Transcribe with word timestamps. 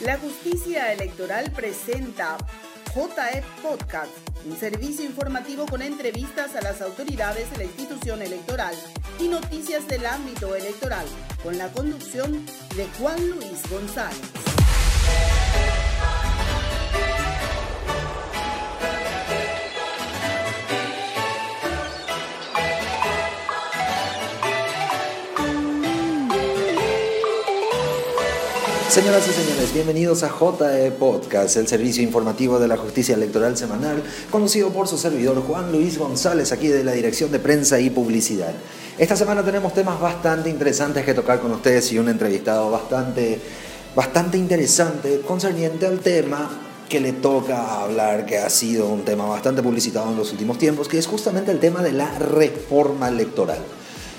La 0.00 0.18
justicia 0.18 0.92
electoral 0.92 1.50
presenta 1.52 2.36
JE 2.94 3.42
Podcast, 3.62 4.10
un 4.44 4.56
servicio 4.58 5.04
informativo 5.04 5.66
con 5.66 5.80
entrevistas 5.80 6.54
a 6.56 6.60
las 6.60 6.82
autoridades 6.82 7.50
de 7.52 7.58
la 7.58 7.64
institución 7.64 8.20
electoral 8.20 8.74
y 9.18 9.28
noticias 9.28 9.86
del 9.88 10.04
ámbito 10.06 10.54
electoral, 10.54 11.06
con 11.42 11.56
la 11.56 11.68
conducción 11.72 12.44
de 12.76 12.86
Juan 12.98 13.30
Luis 13.30 13.70
González. 13.70 14.49
Señoras 28.90 29.24
y 29.28 29.30
señores, 29.30 29.72
bienvenidos 29.72 30.24
a 30.24 30.28
JE 30.28 30.90
Podcast, 30.90 31.56
el 31.56 31.68
servicio 31.68 32.02
informativo 32.02 32.58
de 32.58 32.66
la 32.66 32.76
justicia 32.76 33.14
electoral 33.14 33.56
semanal, 33.56 34.02
conducido 34.32 34.70
por 34.70 34.88
su 34.88 34.98
servidor 34.98 35.40
Juan 35.42 35.70
Luis 35.70 35.96
González, 35.96 36.50
aquí 36.50 36.66
de 36.66 36.82
la 36.82 36.90
Dirección 36.90 37.30
de 37.30 37.38
Prensa 37.38 37.78
y 37.78 37.88
Publicidad. 37.88 38.52
Esta 38.98 39.14
semana 39.14 39.44
tenemos 39.44 39.74
temas 39.74 40.00
bastante 40.00 40.50
interesantes 40.50 41.04
que 41.04 41.14
tocar 41.14 41.38
con 41.38 41.52
ustedes 41.52 41.92
y 41.92 42.00
un 42.00 42.08
entrevistado 42.08 42.68
bastante, 42.68 43.38
bastante 43.94 44.38
interesante 44.38 45.20
concerniente 45.20 45.86
al 45.86 46.00
tema 46.00 46.50
que 46.88 46.98
le 46.98 47.12
toca 47.12 47.84
hablar, 47.84 48.26
que 48.26 48.38
ha 48.38 48.50
sido 48.50 48.88
un 48.88 49.04
tema 49.04 49.24
bastante 49.24 49.62
publicitado 49.62 50.10
en 50.10 50.16
los 50.16 50.32
últimos 50.32 50.58
tiempos, 50.58 50.88
que 50.88 50.98
es 50.98 51.06
justamente 51.06 51.52
el 51.52 51.60
tema 51.60 51.80
de 51.80 51.92
la 51.92 52.18
reforma 52.18 53.08
electoral. 53.08 53.60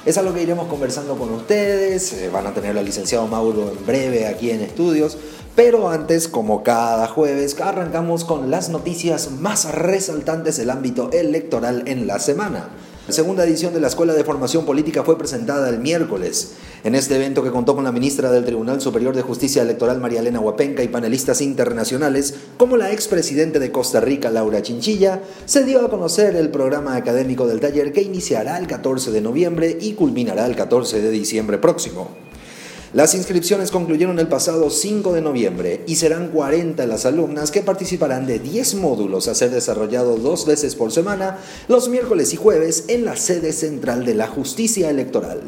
Es 0.03 0.17
algo 0.17 0.33
que 0.33 0.41
iremos 0.41 0.67
conversando 0.67 1.15
con 1.15 1.31
ustedes, 1.31 2.13
eh, 2.13 2.29
van 2.33 2.47
a 2.47 2.53
tener 2.55 2.75
al 2.75 2.83
licenciado 2.83 3.27
Mauro 3.27 3.71
en 3.71 3.85
breve 3.85 4.25
aquí 4.25 4.49
en 4.49 4.61
estudios, 4.61 5.15
pero 5.55 5.89
antes, 5.89 6.27
como 6.27 6.63
cada 6.63 7.07
jueves, 7.07 7.55
arrancamos 7.61 8.25
con 8.25 8.49
las 8.49 8.69
noticias 8.69 9.29
más 9.29 9.71
resaltantes 9.71 10.57
del 10.57 10.71
ámbito 10.71 11.11
electoral 11.11 11.83
en 11.85 12.07
la 12.07 12.17
semana. 12.17 12.69
La 13.11 13.15
segunda 13.15 13.43
edición 13.43 13.73
de 13.73 13.81
la 13.81 13.89
Escuela 13.89 14.13
de 14.13 14.23
Formación 14.23 14.65
Política 14.65 15.03
fue 15.03 15.17
presentada 15.17 15.67
el 15.67 15.79
miércoles. 15.79 16.53
En 16.85 16.95
este 16.95 17.17
evento 17.17 17.43
que 17.43 17.51
contó 17.51 17.75
con 17.75 17.83
la 17.83 17.91
ministra 17.91 18.31
del 18.31 18.45
Tribunal 18.45 18.79
Superior 18.79 19.13
de 19.13 19.21
Justicia 19.21 19.63
Electoral 19.63 19.99
María 19.99 20.21
Elena 20.21 20.39
Huapenca 20.39 20.81
y 20.81 20.87
panelistas 20.87 21.41
internacionales, 21.41 22.33
como 22.55 22.77
la 22.77 22.93
expresidente 22.93 23.59
de 23.59 23.69
Costa 23.69 23.99
Rica 23.99 24.29
Laura 24.29 24.61
Chinchilla, 24.61 25.21
se 25.43 25.65
dio 25.65 25.85
a 25.85 25.89
conocer 25.89 26.37
el 26.37 26.51
programa 26.51 26.95
académico 26.95 27.47
del 27.47 27.59
taller 27.59 27.91
que 27.91 28.01
iniciará 28.01 28.57
el 28.57 28.67
14 28.67 29.11
de 29.11 29.19
noviembre 29.19 29.77
y 29.81 29.91
culminará 29.91 30.45
el 30.45 30.55
14 30.55 31.01
de 31.01 31.11
diciembre 31.11 31.57
próximo. 31.57 32.30
Las 32.93 33.15
inscripciones 33.15 33.71
concluyeron 33.71 34.19
el 34.19 34.27
pasado 34.27 34.69
5 34.69 35.13
de 35.13 35.21
noviembre 35.21 35.81
y 35.87 35.95
serán 35.95 36.27
40 36.27 36.85
las 36.87 37.05
alumnas 37.05 37.49
que 37.49 37.61
participarán 37.61 38.27
de 38.27 38.37
10 38.39 38.75
módulos 38.75 39.29
a 39.29 39.35
ser 39.35 39.49
desarrollados 39.49 40.21
dos 40.21 40.45
veces 40.45 40.75
por 40.75 40.91
semana, 40.91 41.37
los 41.69 41.87
miércoles 41.87 42.33
y 42.33 42.35
jueves, 42.35 42.83
en 42.89 43.05
la 43.05 43.15
sede 43.15 43.53
central 43.53 44.03
de 44.03 44.15
la 44.15 44.27
justicia 44.27 44.89
electoral. 44.89 45.39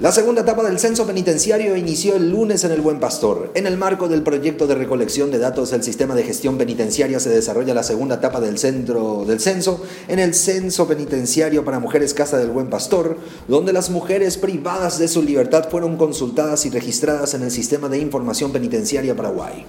La 0.00 0.12
segunda 0.12 0.42
etapa 0.42 0.62
del 0.62 0.78
censo 0.78 1.08
penitenciario 1.08 1.76
inició 1.76 2.14
el 2.14 2.30
lunes 2.30 2.62
en 2.62 2.70
el 2.70 2.80
Buen 2.80 3.00
Pastor. 3.00 3.50
En 3.56 3.66
el 3.66 3.76
marco 3.76 4.06
del 4.06 4.22
proyecto 4.22 4.68
de 4.68 4.76
recolección 4.76 5.32
de 5.32 5.40
datos 5.40 5.72
del 5.72 5.82
sistema 5.82 6.14
de 6.14 6.22
gestión 6.22 6.56
penitenciaria 6.56 7.18
se 7.18 7.30
desarrolla 7.30 7.74
la 7.74 7.82
segunda 7.82 8.14
etapa 8.14 8.40
del 8.40 8.58
centro 8.58 9.24
del 9.26 9.40
censo 9.40 9.82
en 10.06 10.20
el 10.20 10.34
censo 10.34 10.86
penitenciario 10.86 11.64
para 11.64 11.80
mujeres 11.80 12.14
Casa 12.14 12.38
del 12.38 12.50
Buen 12.50 12.70
Pastor, 12.70 13.16
donde 13.48 13.72
las 13.72 13.90
mujeres 13.90 14.38
privadas 14.38 15.00
de 15.00 15.08
su 15.08 15.20
libertad 15.20 15.68
fueron 15.68 15.96
consultadas 15.96 16.64
y 16.64 16.70
registradas 16.70 17.34
en 17.34 17.42
el 17.42 17.50
sistema 17.50 17.88
de 17.88 17.98
información 17.98 18.52
penitenciaria 18.52 19.16
Paraguay. 19.16 19.66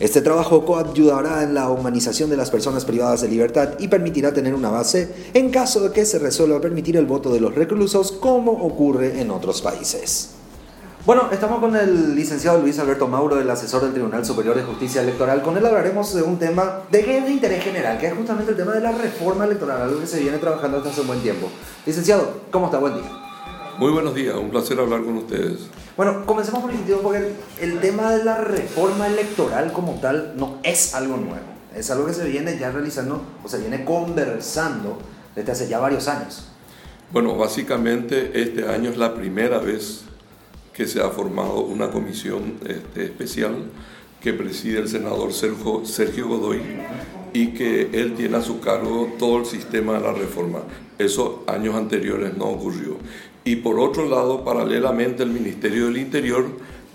Este 0.00 0.22
trabajo 0.22 0.64
coayudará 0.64 1.42
en 1.42 1.52
la 1.52 1.68
humanización 1.68 2.30
de 2.30 2.36
las 2.38 2.50
personas 2.50 2.86
privadas 2.86 3.20
de 3.20 3.28
libertad 3.28 3.74
y 3.78 3.88
permitirá 3.88 4.32
tener 4.32 4.54
una 4.54 4.70
base 4.70 5.14
en 5.34 5.50
caso 5.50 5.80
de 5.80 5.92
que 5.92 6.06
se 6.06 6.18
resuelva 6.18 6.58
permitir 6.58 6.96
el 6.96 7.04
voto 7.04 7.30
de 7.30 7.38
los 7.38 7.54
reclusos 7.54 8.10
como 8.12 8.52
ocurre 8.52 9.20
en 9.20 9.30
otros 9.30 9.60
países. 9.60 10.30
Bueno, 11.04 11.28
estamos 11.30 11.60
con 11.60 11.76
el 11.76 12.14
licenciado 12.14 12.62
Luis 12.62 12.78
Alberto 12.78 13.08
Mauro, 13.08 13.38
el 13.38 13.50
asesor 13.50 13.82
del 13.82 13.92
Tribunal 13.92 14.24
Superior 14.24 14.56
de 14.56 14.62
Justicia 14.62 15.02
Electoral. 15.02 15.42
Con 15.42 15.58
él 15.58 15.66
hablaremos 15.66 16.14
de 16.14 16.22
un 16.22 16.38
tema 16.38 16.80
de, 16.90 17.02
de 17.02 17.30
interés 17.30 17.62
general, 17.62 17.98
que 17.98 18.06
es 18.06 18.14
justamente 18.14 18.52
el 18.52 18.56
tema 18.56 18.72
de 18.72 18.80
la 18.80 18.92
reforma 18.92 19.44
electoral, 19.44 19.82
algo 19.82 20.00
que 20.00 20.06
se 20.06 20.20
viene 20.20 20.38
trabajando 20.38 20.78
desde 20.78 20.92
hace 20.92 21.00
un 21.02 21.08
buen 21.08 21.20
tiempo. 21.20 21.48
Licenciado, 21.84 22.40
¿cómo 22.50 22.66
está? 22.66 22.78
Buen 22.78 22.94
día. 22.94 23.19
Muy 23.78 23.92
buenos 23.92 24.14
días, 24.14 24.34
un 24.36 24.50
placer 24.50 24.78
hablar 24.78 25.02
con 25.02 25.16
ustedes. 25.18 25.60
Bueno, 25.96 26.26
comencemos 26.26 26.60
por 26.60 26.70
el 26.70 26.76
sentido 26.76 27.00
porque 27.00 27.32
el, 27.60 27.80
tema 27.80 28.12
de 28.12 28.24
la 28.24 28.38
reforma 28.38 29.06
electoral 29.06 29.72
como 29.72 29.94
tal 30.00 30.34
no 30.36 30.58
es 30.62 30.94
algo 30.94 31.16
nuevo. 31.16 31.44
Es 31.74 31.90
algo 31.90 32.06
que 32.06 32.12
se 32.12 32.28
viene 32.28 32.58
ya 32.58 32.70
realizando 32.70 33.22
o 33.44 33.48
se 33.48 33.58
viene 33.58 33.84
conversando 33.84 34.98
desde 35.34 35.52
hace 35.52 35.68
ya 35.68 35.78
varios 35.78 36.08
años. 36.08 36.48
Bueno, 37.12 37.36
básicamente 37.36 38.40
este 38.40 38.68
año 38.68 38.90
es 38.90 38.96
la 38.96 39.14
primera 39.14 39.58
vez 39.58 40.02
que 40.72 40.86
se 40.86 41.00
ha 41.00 41.10
formado 41.10 41.60
una 41.60 41.90
comisión 41.90 42.58
este, 42.66 43.04
especial 43.04 43.70
que 44.20 44.32
preside 44.34 44.80
el 44.80 44.88
senador 44.88 45.32
Sergio, 45.32 45.84
Sergio 45.84 46.28
Godoy 46.28 46.60
y 47.32 47.48
que 47.48 47.90
él 47.92 48.14
tiene 48.14 48.36
a 48.36 48.42
su 48.42 48.60
cargo 48.60 49.12
todo 49.18 49.38
el 49.38 49.46
sistema 49.46 49.94
de 49.94 50.00
la 50.00 50.12
reforma. 50.12 50.60
Eso 50.98 51.44
años 51.46 51.74
anteriores 51.74 52.36
no 52.36 52.46
ocurrió. 52.46 52.98
Y 53.44 53.56
por 53.56 53.80
otro 53.80 54.08
lado, 54.08 54.44
paralelamente, 54.44 55.22
el 55.22 55.30
Ministerio 55.30 55.86
del 55.86 55.96
Interior 55.96 56.46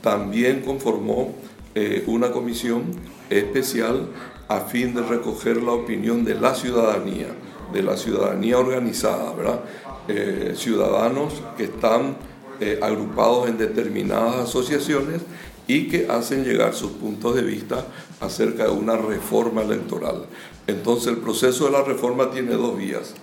también 0.02 0.62
conformó 0.62 1.36
eh, 1.74 2.04
una 2.08 2.32
comisión 2.32 2.84
especial 3.30 4.08
a 4.48 4.62
fin 4.62 4.94
de 4.94 5.02
recoger 5.02 5.62
la 5.64 5.72
opinión 5.72 6.24
de 6.24 6.36
la 6.36 6.54
ciudadanía, 6.54 7.28
de 7.74 7.82
la 7.82 7.98
ciudadanía 7.98 8.60
organizada, 8.60 9.34
¿verdad? 9.34 9.60
Eh, 10.08 10.54
ciudadanos 10.56 11.34
que 11.58 11.64
están 11.64 12.18
eh, 12.60 12.80
agrupados 12.82 13.50
en 13.50 13.58
determinadas 13.58 14.36
asociaciones 14.36 15.22
y 15.68 15.88
que 15.88 16.08
hacen 16.08 16.44
llegar 16.44 16.76
sus 16.76 16.92
puntos 16.92 17.36
de 17.36 17.42
vista 17.42 17.88
acerca 18.22 18.66
de 18.66 18.70
una 18.70 18.96
reforma 18.96 19.64
electoral. 19.64 20.26
Entonces 20.68 21.08
el 21.08 21.18
proceso 21.18 21.66
de 21.66 21.72
la 21.72 21.84
reforma 21.84 22.30
tiene 22.30 22.52
dos 22.52 22.78
vías. 22.78 23.16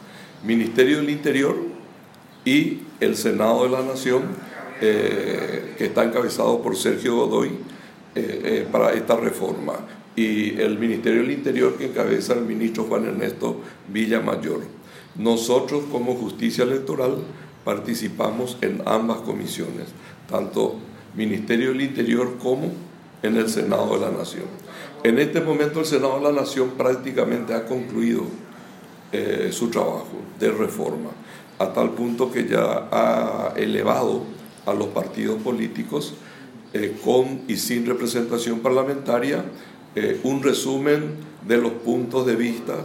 Ministerio 0.45 0.97
del 0.99 1.11
Interior, 1.11 1.57
y 2.45 2.81
el 3.01 3.17
Senado 3.17 3.65
de 3.65 3.71
la 3.71 3.83
Nación, 3.83 4.23
eh, 4.81 5.75
que 5.79 5.87
está 5.87 6.05
encabezado 6.05 6.61
por 6.61 6.77
Sergio 6.77 7.17
Godoy, 7.17 7.49
eh, 7.49 7.53
eh, 8.15 8.69
para 8.71 8.93
esta 8.93 9.17
reforma, 9.17 9.75
y 10.15 10.61
el 10.61 10.79
Ministerio 10.79 11.23
del 11.23 11.31
Interior, 11.31 11.77
que 11.77 11.87
encabeza 11.87 12.35
el 12.35 12.43
ministro 12.43 12.85
Juan 12.85 13.07
Ernesto 13.07 13.61
Villamayor. 13.89 14.61
Nosotros, 15.17 15.85
como 15.91 16.15
Justicia 16.15 16.65
Electoral, 16.65 17.19
participamos 17.65 18.59
en 18.61 18.83
ambas 18.87 19.19
comisiones, 19.19 19.89
tanto 20.29 20.77
Ministerio 21.15 21.69
del 21.69 21.83
Interior 21.83 22.37
como 22.39 22.73
en 23.23 23.37
el 23.37 23.49
Senado 23.49 23.95
de 23.95 24.01
la 24.01 24.11
Nación. 24.11 24.45
En 25.05 25.19
este 25.19 25.41
momento 25.41 25.81
el 25.81 25.87
Senado 25.87 26.17
de 26.17 26.25
la 26.25 26.33
Nación 26.33 26.71
prácticamente 26.77 27.55
ha 27.55 27.67
concluido 27.67 28.25
su 29.51 29.69
trabajo 29.69 30.09
de 30.41 30.51
reforma 30.51 31.11
a 31.59 31.73
tal 31.73 31.91
punto 31.91 32.31
que 32.31 32.49
ya 32.49 32.89
ha 32.91 33.55
elevado 33.57 34.23
a 34.67 34.75
los 34.75 34.89
partidos 34.89 35.41
políticos 35.43 36.15
eh, 36.73 36.97
con 37.05 37.43
y 37.49 37.57
sin 37.57 37.87
representación 37.87 38.61
parlamentaria 38.61 39.45
eh, 39.95 40.21
un 40.23 40.43
resumen 40.43 41.17
de 41.47 41.59
los 41.59 41.73
puntos 41.73 42.27
de 42.27 42.37
vista 42.37 42.77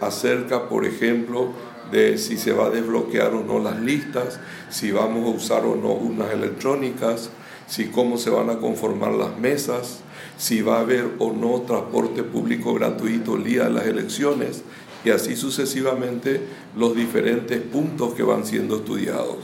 acerca, 0.00 0.68
por 0.68 0.84
ejemplo, 0.84 1.48
de 1.90 2.18
si 2.18 2.36
se 2.36 2.52
va 2.52 2.66
a 2.66 2.70
desbloquear 2.70 3.34
o 3.34 3.42
no 3.42 3.58
las 3.58 3.80
listas, 3.80 4.38
si 4.70 4.92
vamos 4.92 5.26
a 5.26 5.36
usar 5.36 5.64
o 5.64 5.74
no 5.76 5.92
unas 5.92 6.32
electrónicas, 6.32 7.30
si 7.66 7.86
cómo 7.86 8.18
se 8.18 8.30
van 8.30 8.50
a 8.50 8.58
conformar 8.58 9.12
las 9.12 9.38
mesas, 9.38 10.00
si 10.36 10.62
va 10.62 10.76
a 10.76 10.80
haber 10.80 11.14
o 11.18 11.32
no 11.32 11.62
transporte 11.62 12.22
público 12.22 12.74
gratuito 12.74 13.36
el 13.36 13.44
día 13.44 13.64
de 13.64 13.70
las 13.70 13.86
elecciones, 13.86 14.62
y 15.04 15.10
así 15.10 15.36
sucesivamente 15.36 16.40
los 16.76 16.96
diferentes 16.96 17.60
puntos 17.60 18.14
que 18.14 18.22
van 18.22 18.46
siendo 18.46 18.76
estudiados. 18.76 19.36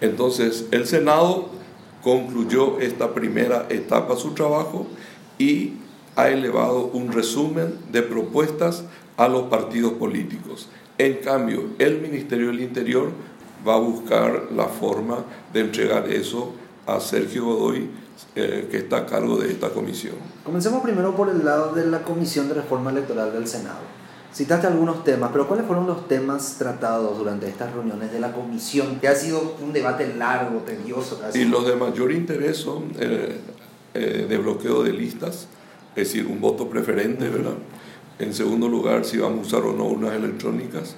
Entonces, 0.00 0.66
el 0.70 0.86
Senado 0.86 1.48
concluyó 2.02 2.78
esta 2.80 3.14
primera 3.14 3.66
etapa 3.70 4.16
su 4.16 4.32
trabajo 4.34 4.86
y 5.38 5.72
ha 6.16 6.28
elevado 6.28 6.86
un 6.92 7.12
resumen 7.12 7.78
de 7.90 8.02
propuestas 8.02 8.84
a 9.16 9.28
los 9.28 9.44
partidos 9.44 9.94
políticos. 9.94 10.68
En 10.98 11.14
cambio, 11.14 11.64
el 11.78 12.00
Ministerio 12.00 12.48
del 12.48 12.60
Interior 12.60 13.10
va 13.66 13.74
a 13.74 13.78
buscar 13.78 14.48
la 14.54 14.66
forma 14.66 15.24
de 15.52 15.60
entregar 15.60 16.10
eso 16.10 16.52
a 16.86 17.00
Sergio 17.00 17.44
Godoy, 17.44 17.90
eh, 18.34 18.68
que 18.70 18.78
está 18.78 18.98
a 18.98 19.06
cargo 19.06 19.36
de 19.38 19.50
esta 19.50 19.70
comisión. 19.70 20.14
Comencemos 20.44 20.82
primero 20.82 21.14
por 21.16 21.28
el 21.28 21.44
lado 21.44 21.74
de 21.74 21.86
la 21.86 22.02
Comisión 22.02 22.48
de 22.48 22.54
Reforma 22.54 22.90
Electoral 22.90 23.32
del 23.32 23.46
Senado. 23.46 23.80
Citaste 24.34 24.66
algunos 24.66 25.02
temas, 25.02 25.30
pero 25.32 25.48
¿cuáles 25.48 25.66
fueron 25.66 25.86
los 25.86 26.08
temas 26.08 26.56
tratados 26.58 27.16
durante 27.16 27.48
estas 27.48 27.72
reuniones 27.72 28.12
de 28.12 28.20
la 28.20 28.32
comisión? 28.32 28.98
Que 29.00 29.08
ha 29.08 29.14
sido 29.14 29.56
un 29.62 29.72
debate 29.72 30.14
largo, 30.14 30.60
tedioso 30.60 31.18
casi. 31.18 31.40
Y 31.40 31.44
los 31.46 31.66
de 31.66 31.76
mayor 31.76 32.12
interés 32.12 32.58
son, 32.58 32.92
eh, 32.98 33.38
eh, 33.94 34.26
de 34.28 34.38
bloqueo 34.38 34.82
de 34.82 34.92
listas, 34.92 35.48
es 35.94 36.12
decir, 36.12 36.26
un 36.26 36.40
voto 36.40 36.68
preferente, 36.68 37.28
¿verdad? 37.30 37.54
En 38.18 38.34
segundo 38.34 38.68
lugar, 38.68 39.04
si 39.04 39.18
vamos 39.18 39.38
a 39.38 39.56
usar 39.58 39.62
o 39.62 39.72
no 39.72 39.84
unas 39.84 40.12
electrónicas. 40.12 40.96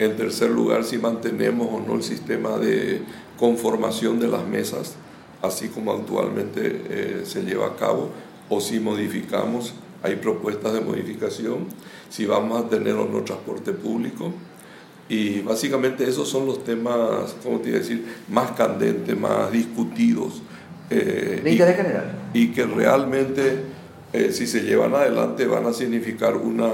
En 0.00 0.16
tercer 0.16 0.50
lugar, 0.50 0.82
si 0.82 0.98
mantenemos 0.98 1.68
o 1.70 1.80
no 1.80 1.94
el 1.94 2.02
sistema 2.02 2.58
de 2.58 3.02
conformación 3.38 4.18
de 4.18 4.26
las 4.26 4.44
mesas, 4.44 4.96
así 5.42 5.68
como 5.68 5.92
actualmente 5.92 6.82
eh, 6.88 7.22
se 7.24 7.42
lleva 7.42 7.66
a 7.66 7.76
cabo, 7.76 8.10
o 8.48 8.60
si 8.60 8.80
modificamos, 8.80 9.74
hay 10.04 10.16
propuestas 10.16 10.74
de 10.74 10.82
modificación, 10.82 11.66
si 12.10 12.26
vamos 12.26 12.62
a 12.62 12.68
tener 12.68 12.92
o 12.94 13.06
no 13.06 13.22
transporte 13.22 13.72
público. 13.72 14.32
Y 15.08 15.40
básicamente 15.40 16.08
esos 16.08 16.28
son 16.28 16.46
los 16.46 16.62
temas, 16.62 17.34
¿cómo 17.42 17.58
te 17.60 17.70
iba 17.70 17.78
a 17.78 17.80
decir?, 17.80 18.04
más 18.28 18.52
candentes, 18.52 19.18
más 19.18 19.50
discutidos. 19.50 20.42
Eh, 20.90 21.40
de 21.42 21.50
interés 21.50 21.76
general. 21.76 22.30
Y 22.34 22.48
que 22.48 22.64
realmente, 22.66 23.62
eh, 24.12 24.30
si 24.30 24.46
se 24.46 24.60
llevan 24.60 24.94
adelante, 24.94 25.46
van 25.46 25.66
a 25.66 25.72
significar 25.72 26.36
una 26.36 26.70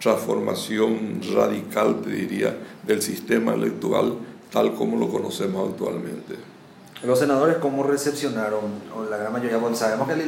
transformación 0.00 1.20
radical, 1.34 2.00
te 2.02 2.10
diría, 2.10 2.56
del 2.86 3.02
sistema 3.02 3.54
electoral 3.54 4.14
tal 4.52 4.74
como 4.74 4.96
lo 4.96 5.08
conocemos 5.08 5.70
actualmente. 5.70 6.36
Los 7.04 7.18
senadores, 7.18 7.56
¿cómo 7.58 7.84
recepcionaron? 7.84 8.64
O 8.96 9.04
la 9.08 9.16
gran 9.16 9.32
mayoría, 9.32 9.58
bueno, 9.58 9.76
sabemos 9.76 10.08
que 10.08 10.14
el, 10.14 10.20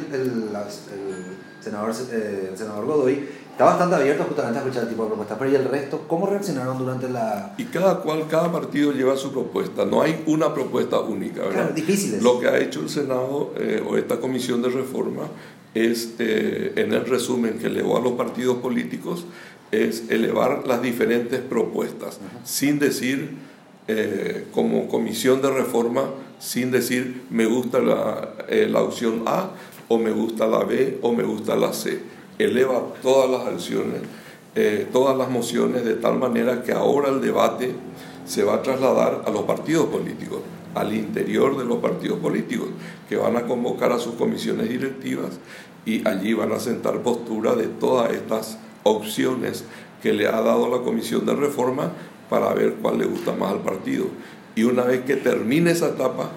senador, 1.61 1.93
eh, 2.13 2.49
el 2.53 2.57
senador 2.57 2.87
Godoy 2.87 3.29
está 3.51 3.65
bastante 3.65 3.97
abierto 3.97 4.25
justamente 4.25 4.59
a 4.59 4.63
escuchar 4.63 4.85
el 4.85 4.91
tipo 4.91 5.03
de 5.03 5.09
propuestas, 5.09 5.39
pero 5.39 5.51
¿y 5.51 5.55
el 5.57 5.65
resto? 5.65 6.05
¿Cómo 6.07 6.27
reaccionaron 6.27 6.79
durante 6.79 7.09
la...? 7.09 7.55
Y 7.59 7.65
cada 7.65 8.01
cual, 8.01 8.27
cada 8.29 8.53
partido 8.53 8.93
lleva 8.93 9.17
su 9.17 9.33
propuesta, 9.33 9.85
no 9.85 10.01
hay 10.01 10.23
una 10.27 10.55
propuesta 10.55 11.01
única, 11.01 11.41
¿verdad? 11.41 11.55
Claro, 11.55 11.75
difíciles. 11.75 12.23
Lo 12.23 12.39
que 12.39 12.49
ha 12.49 12.59
hecho 12.59 12.81
el 12.81 12.89
Senado 12.89 13.53
eh, 13.59 13.85
o 13.87 13.97
esta 13.97 14.21
comisión 14.21 14.63
de 14.63 14.69
reforma 14.69 15.23
es, 15.75 16.15
eh, 16.21 16.73
en 16.77 16.93
el 16.93 17.05
resumen 17.05 17.59
que 17.59 17.67
elevó 17.67 17.97
a 17.97 18.01
los 18.01 18.13
partidos 18.13 18.59
políticos, 18.59 19.25
es 19.73 20.05
elevar 20.09 20.67
las 20.67 20.83
diferentes 20.83 21.41
propuestas, 21.41 22.19
sin 22.45 22.79
decir 22.79 23.51
como 24.53 24.87
comisión 24.89 25.43
de 25.43 25.51
reforma 25.51 26.11
sin 26.41 26.71
decir 26.71 27.23
me 27.31 27.47
gusta 27.47 27.79
la, 27.79 28.35
eh, 28.49 28.67
la, 28.69 28.81
opción 28.81 29.23
A 29.27 29.51
o 29.89 29.99
me 29.99 30.11
gusta 30.11 30.47
la 30.47 30.65
B 30.65 30.99
o 31.03 31.13
me 31.13 31.23
gusta 31.23 31.55
la 31.55 31.73
C. 31.73 32.01
Eleva 32.39 32.83
todas 33.03 33.31
las 33.31 33.55
acciones, 33.55 34.01
eh, 34.55 34.89
todas 34.91 35.17
las 35.17 35.31
mociones 35.31 35.85
de 35.85 35.95
tal 35.95 36.19
manera 36.19 36.63
que 36.63 36.73
ahora 36.73 37.11
el 37.11 37.21
debate 37.21 37.75
se 38.25 38.43
va 38.43 38.55
a 38.55 38.63
trasladar 38.63 39.23
a 39.27 39.31
los 39.31 39.43
partidos 39.43 39.87
políticos, 39.87 40.41
al 40.75 40.95
interior 40.95 41.59
de 41.59 41.67
los 41.67 41.79
partidos 41.79 42.19
políticos, 42.19 42.69
que 43.09 43.17
van 43.17 43.37
a 43.37 43.43
convocar 43.43 43.93
a 43.93 43.99
sus 43.99 44.15
comisiones 44.15 44.71
directivas 44.71 45.39
y 45.85 46.07
allí 46.09 46.33
van 46.33 46.53
a 46.53 46.59
sentar 46.59 47.03
postura 47.03 47.55
de 47.55 47.67
todas 47.67 48.13
estas 48.13 48.59
opciones 48.83 49.65
que 50.03 50.15
le 50.15 50.27
ha 50.27 50.41
dado 50.41 50.69
la 50.71 50.83
comisión 50.83 51.27
de 51.27 51.35
reforma 51.35 51.93
para 52.31 52.55
ver 52.55 52.77
cuál 52.81 52.99
le 52.99 53.05
gusta 53.05 53.33
más 53.33 53.53
al 53.53 53.61
partido. 53.61 54.07
Y 54.61 54.65
una 54.65 54.83
vez 54.83 55.07
que 55.07 55.17
termine 55.17 55.71
esa 55.71 55.89
etapa, 55.89 56.33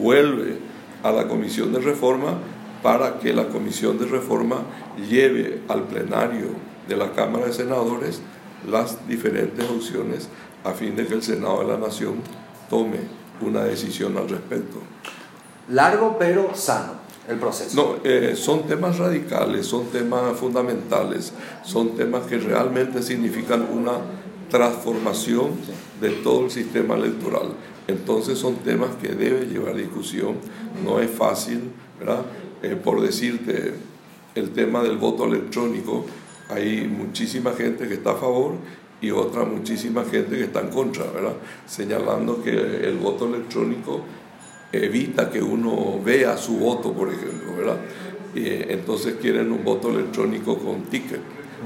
vuelve 0.00 0.56
a 1.02 1.12
la 1.12 1.28
comisión 1.28 1.74
de 1.74 1.78
reforma 1.78 2.38
para 2.82 3.18
que 3.18 3.34
la 3.34 3.48
comisión 3.48 3.98
de 3.98 4.06
reforma 4.06 4.62
lleve 5.10 5.60
al 5.68 5.82
plenario 5.82 6.52
de 6.88 6.96
la 6.96 7.12
Cámara 7.12 7.44
de 7.44 7.52
Senadores 7.52 8.22
las 8.66 9.06
diferentes 9.06 9.68
opciones 9.68 10.30
a 10.64 10.72
fin 10.72 10.96
de 10.96 11.06
que 11.06 11.12
el 11.12 11.22
Senado 11.22 11.60
de 11.60 11.66
la 11.66 11.76
Nación 11.76 12.14
tome 12.70 13.00
una 13.42 13.64
decisión 13.64 14.16
al 14.16 14.30
respecto. 14.30 14.78
Largo 15.68 16.16
pero 16.18 16.54
sano 16.54 17.05
el 17.28 17.38
proceso. 17.38 17.76
No, 17.76 18.10
eh, 18.10 18.34
son 18.36 18.66
temas 18.66 18.98
radicales, 18.98 19.66
son 19.66 19.86
temas 19.86 20.36
fundamentales, 20.38 21.32
son 21.64 21.96
temas 21.96 22.26
que 22.26 22.38
realmente 22.38 23.02
significan 23.02 23.66
una 23.72 23.92
transformación 24.50 25.50
de 26.00 26.10
todo 26.10 26.44
el 26.44 26.50
sistema 26.50 26.94
electoral. 26.94 27.48
Entonces 27.88 28.38
son 28.38 28.56
temas 28.56 28.90
que 29.00 29.08
debe 29.08 29.46
llevar 29.46 29.76
discusión, 29.76 30.36
no 30.84 31.00
es 31.00 31.10
fácil, 31.10 31.70
¿verdad? 31.98 32.22
Eh, 32.62 32.76
por 32.76 33.00
decirte, 33.00 33.74
el 34.34 34.50
tema 34.50 34.82
del 34.82 34.96
voto 34.98 35.24
electrónico, 35.24 36.04
hay 36.48 36.86
muchísima 36.86 37.52
gente 37.52 37.88
que 37.88 37.94
está 37.94 38.12
a 38.12 38.16
favor 38.16 38.54
y 39.00 39.10
otra 39.10 39.44
muchísima 39.44 40.04
gente 40.04 40.36
que 40.36 40.44
está 40.44 40.60
en 40.60 40.68
contra, 40.68 41.04
¿verdad? 41.10 41.34
Señalando 41.66 42.42
que 42.42 42.50
el 42.50 42.98
voto 42.98 43.26
electrónico 43.26 44.02
evita 44.72 45.30
que 45.30 45.42
uno 45.42 46.00
vea 46.04 46.36
su 46.36 46.58
voto, 46.58 46.92
por 46.92 47.08
ejemplo, 47.08 47.56
¿verdad? 47.56 47.78
entonces 48.34 49.14
quieren 49.20 49.50
un 49.50 49.64
voto 49.64 49.88
electrónico 49.88 50.58
con 50.58 50.82
ticket, 50.82 51.20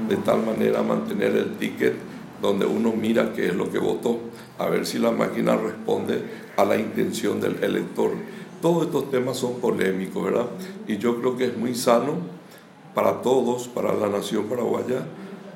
de 0.07 0.15
tal 0.17 0.45
manera 0.45 0.81
mantener 0.81 1.35
el 1.35 1.57
ticket 1.57 1.95
donde 2.41 2.65
uno 2.65 2.93
mira 2.93 3.33
qué 3.33 3.47
es 3.47 3.55
lo 3.55 3.69
que 3.69 3.77
votó, 3.77 4.19
a 4.57 4.67
ver 4.67 4.85
si 4.85 4.97
la 4.97 5.11
máquina 5.11 5.55
responde 5.55 6.21
a 6.57 6.65
la 6.65 6.77
intención 6.77 7.39
del 7.39 7.63
elector. 7.63 8.11
Todos 8.61 8.85
estos 8.85 9.11
temas 9.11 9.37
son 9.37 9.59
polémicos, 9.59 10.23
¿verdad? 10.23 10.47
Y 10.87 10.97
yo 10.97 11.19
creo 11.19 11.37
que 11.37 11.45
es 11.45 11.57
muy 11.57 11.75
sano 11.75 12.13
para 12.93 13.21
todos, 13.21 13.67
para 13.67 13.93
la 13.93 14.07
nación 14.07 14.45
paraguaya, 14.45 15.05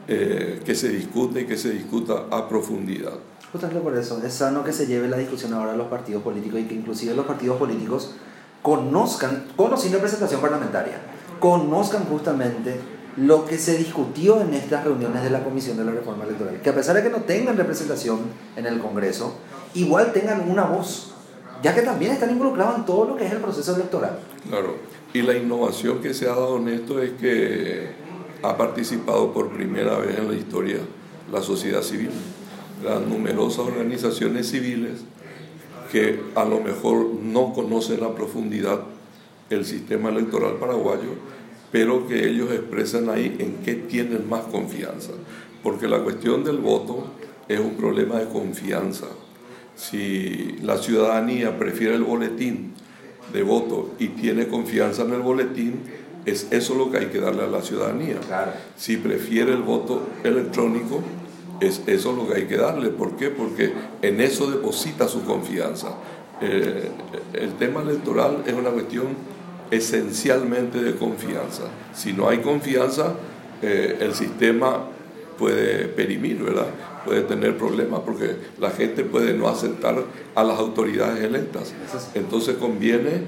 eh, 0.08 0.60
que 0.64 0.76
se 0.76 0.90
discute 0.90 1.42
y 1.42 1.46
que 1.46 1.58
se 1.58 1.72
discuta 1.72 2.26
a 2.30 2.48
profundidad. 2.48 3.18
Justamente 3.52 3.82
por 3.82 3.96
eso, 3.98 4.22
es 4.24 4.34
sano 4.34 4.64
que 4.64 4.74
se 4.74 4.88
lleve 4.88 5.08
la 5.08 5.18
discusión 5.18 5.54
ahora 5.54 5.74
a 5.74 5.76
los 5.76 5.88
partidos 5.88 6.24
políticos 6.24 6.60
y 6.60 6.64
que 6.64 6.76
inclusive 6.76 7.16
los 7.16 7.26
partidos 7.26 7.58
políticos 7.58 8.12
conozcan, 8.62 9.46
conociendo 9.56 9.98
representación 9.98 10.42
parlamentaria, 10.42 11.00
conozcan 11.40 12.06
justamente 12.06 12.80
lo 13.18 13.46
que 13.46 13.58
se 13.58 13.78
discutió 13.78 14.42
en 14.42 14.54
estas 14.54 14.84
reuniones 14.84 15.24
de 15.24 15.30
la 15.30 15.44
Comisión 15.44 15.78
de 15.78 15.86
la 15.86 15.92
Reforma 15.92 16.26
Electoral, 16.26 16.60
que 16.62 16.70
a 16.70 16.76
pesar 16.76 16.96
de 16.96 17.04
que 17.04 17.10
no 17.10 17.20
tengan 17.20 17.56
representación 17.56 18.20
en 18.56 18.66
el 18.66 18.80
Congreso, 18.80 19.36
igual 19.74 20.12
tengan 20.12 20.50
una 20.50 20.64
voz, 20.64 21.14
ya 21.64 21.74
que 21.74 21.82
también 21.82 22.12
están 22.12 22.32
involucrados 22.32 22.78
en 22.78 22.86
todo 22.86 23.06
lo 23.06 23.16
que 23.16 23.26
es 23.26 23.32
el 23.32 23.40
proceso 23.40 23.76
electoral. 23.76 24.20
Claro, 24.50 24.76
y 25.14 25.22
la 25.22 25.38
innovación 25.38 26.02
que 26.02 26.14
se 26.14 26.26
ha 26.26 26.32
dado 26.32 26.58
en 26.58 26.68
esto 26.68 27.02
es 27.02 27.12
que 27.12 27.92
ha 28.44 28.58
participado 28.58 29.32
por 29.32 29.50
primera 29.50 29.98
vez 29.98 30.18
en 30.18 30.28
la 30.28 30.36
historia 30.36 30.80
la 31.32 31.42
sociedad 31.42 31.82
civil, 31.82 32.12
las 32.86 33.02
numerosas 33.02 33.60
organizaciones 33.60 34.50
civiles 34.50 35.04
que 35.92 36.20
a 36.36 36.46
lo 36.46 36.62
mejor 36.62 37.08
no 37.22 37.54
conocen 37.54 38.04
a 38.04 38.16
profundidad 38.16 38.82
el 39.50 39.66
sistema 39.66 40.10
electoral 40.10 40.56
paraguayo, 40.56 41.16
pero 41.72 42.08
que 42.08 42.28
ellos 42.30 42.52
expresan 42.52 43.10
ahí 43.10 43.36
en 43.40 43.58
qué 43.64 43.76
tienen 43.76 44.28
más 44.30 44.46
confianza. 44.46 45.12
Porque 45.64 45.88
la 45.88 46.00
cuestión 46.00 46.44
del 46.44 46.58
voto 46.58 47.08
es 47.48 47.60
un 47.60 47.76
problema 47.76 48.20
de 48.20 48.28
confianza. 48.28 49.08
Si 49.76 50.58
la 50.62 50.78
ciudadanía 50.78 51.58
prefiere 51.58 51.96
el 51.96 52.04
boletín 52.04 52.74
de 53.34 53.44
voto 53.44 53.92
y 54.00 54.10
tiene 54.10 54.48
confianza 54.48 55.04
en 55.04 55.14
el 55.14 55.22
boletín, 55.22 55.82
es 56.26 56.48
eso 56.52 56.76
lo 56.76 56.92
que 56.92 56.98
hay 56.98 57.06
que 57.08 57.20
darle 57.20 57.44
a 57.44 57.48
la 57.48 57.62
ciudadanía. 57.62 58.18
Si 58.76 58.98
prefiere 58.98 59.52
el 59.52 59.62
voto 59.62 60.08
electrónico, 60.24 61.02
es 61.60 61.82
eso 61.88 62.14
lo 62.14 62.28
que 62.28 62.36
hay 62.36 62.46
que 62.46 62.58
darle. 62.58 62.90
¿Por 62.90 63.16
qué? 63.16 63.30
Porque 63.30 63.74
en 64.02 64.22
eso 64.22 64.50
deposita 64.50 65.08
su 65.08 65.24
confianza. 65.24 65.96
Eh, 66.42 66.90
el 67.34 67.54
tema 67.54 67.82
electoral 67.82 68.44
es 68.46 68.54
una 68.54 68.70
cuestión 68.70 69.08
esencialmente 69.72 70.82
de 70.82 70.96
confianza. 70.96 71.64
Si 71.94 72.14
no 72.14 72.30
hay 72.30 72.40
confianza, 72.40 73.14
eh, 73.62 73.98
el 74.02 74.14
sistema 74.14 74.90
puede 75.38 75.86
perimir, 75.86 76.44
¿verdad? 76.44 76.68
Puede 77.06 77.22
tener 77.22 77.58
problemas 77.58 78.02
porque 78.02 78.36
la 78.60 78.72
gente 78.72 79.04
puede 79.04 79.34
no 79.34 79.48
aceptar 79.48 79.96
a 80.34 80.44
las 80.44 80.60
autoridades 80.60 81.24
electas. 81.24 81.74
Entonces 82.14 82.56
conviene 82.58 83.24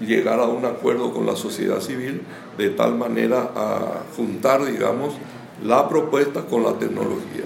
llegar 0.00 0.40
a 0.40 0.44
un 0.44 0.64
acuerdo 0.64 1.12
con 1.12 1.26
la 1.26 1.36
sociedad 1.36 1.80
civil 1.80 2.22
de 2.58 2.70
tal 2.70 2.96
manera 2.96 3.50
a 3.54 4.02
juntar, 4.16 4.64
digamos, 4.64 5.14
la 5.62 5.88
propuesta 5.88 6.42
con 6.42 6.62
la 6.62 6.72
tecnología. 6.74 7.44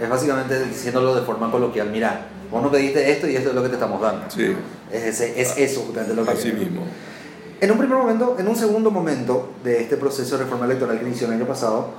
Es 0.00 0.08
básicamente 0.08 0.64
diciéndolo 0.64 1.14
de 1.14 1.22
forma 1.22 1.50
coloquial, 1.50 1.90
mira, 1.90 2.26
vos 2.50 2.62
no 2.62 2.70
pediste 2.70 3.10
esto 3.10 3.28
y 3.28 3.36
esto 3.36 3.50
es 3.50 3.54
lo 3.54 3.62
que 3.62 3.68
te 3.68 3.74
estamos 3.74 4.00
dando. 4.00 4.24
Sí. 4.28 4.54
Es, 4.90 5.20
es 5.20 5.56
eso 5.56 5.82
justamente 5.82 6.14
lo 6.14 6.24
que... 6.24 6.32
Así 6.32 6.52
mismo. 6.52 6.82
En 7.60 7.70
un 7.70 7.78
primer 7.78 7.96
momento, 7.96 8.36
en 8.38 8.48
un 8.48 8.56
segundo 8.56 8.90
momento 8.90 9.52
de 9.62 9.82
este 9.82 9.96
proceso 9.96 10.36
de 10.36 10.44
reforma 10.44 10.66
electoral 10.66 10.98
que 10.98 11.06
inició 11.06 11.28
el 11.28 11.34
año 11.34 11.46
pasado, 11.46 11.90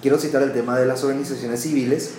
quiero 0.00 0.18
citar 0.18 0.42
el 0.42 0.52
tema 0.52 0.78
de 0.78 0.86
las 0.86 1.04
organizaciones 1.04 1.60
civiles 1.60 2.12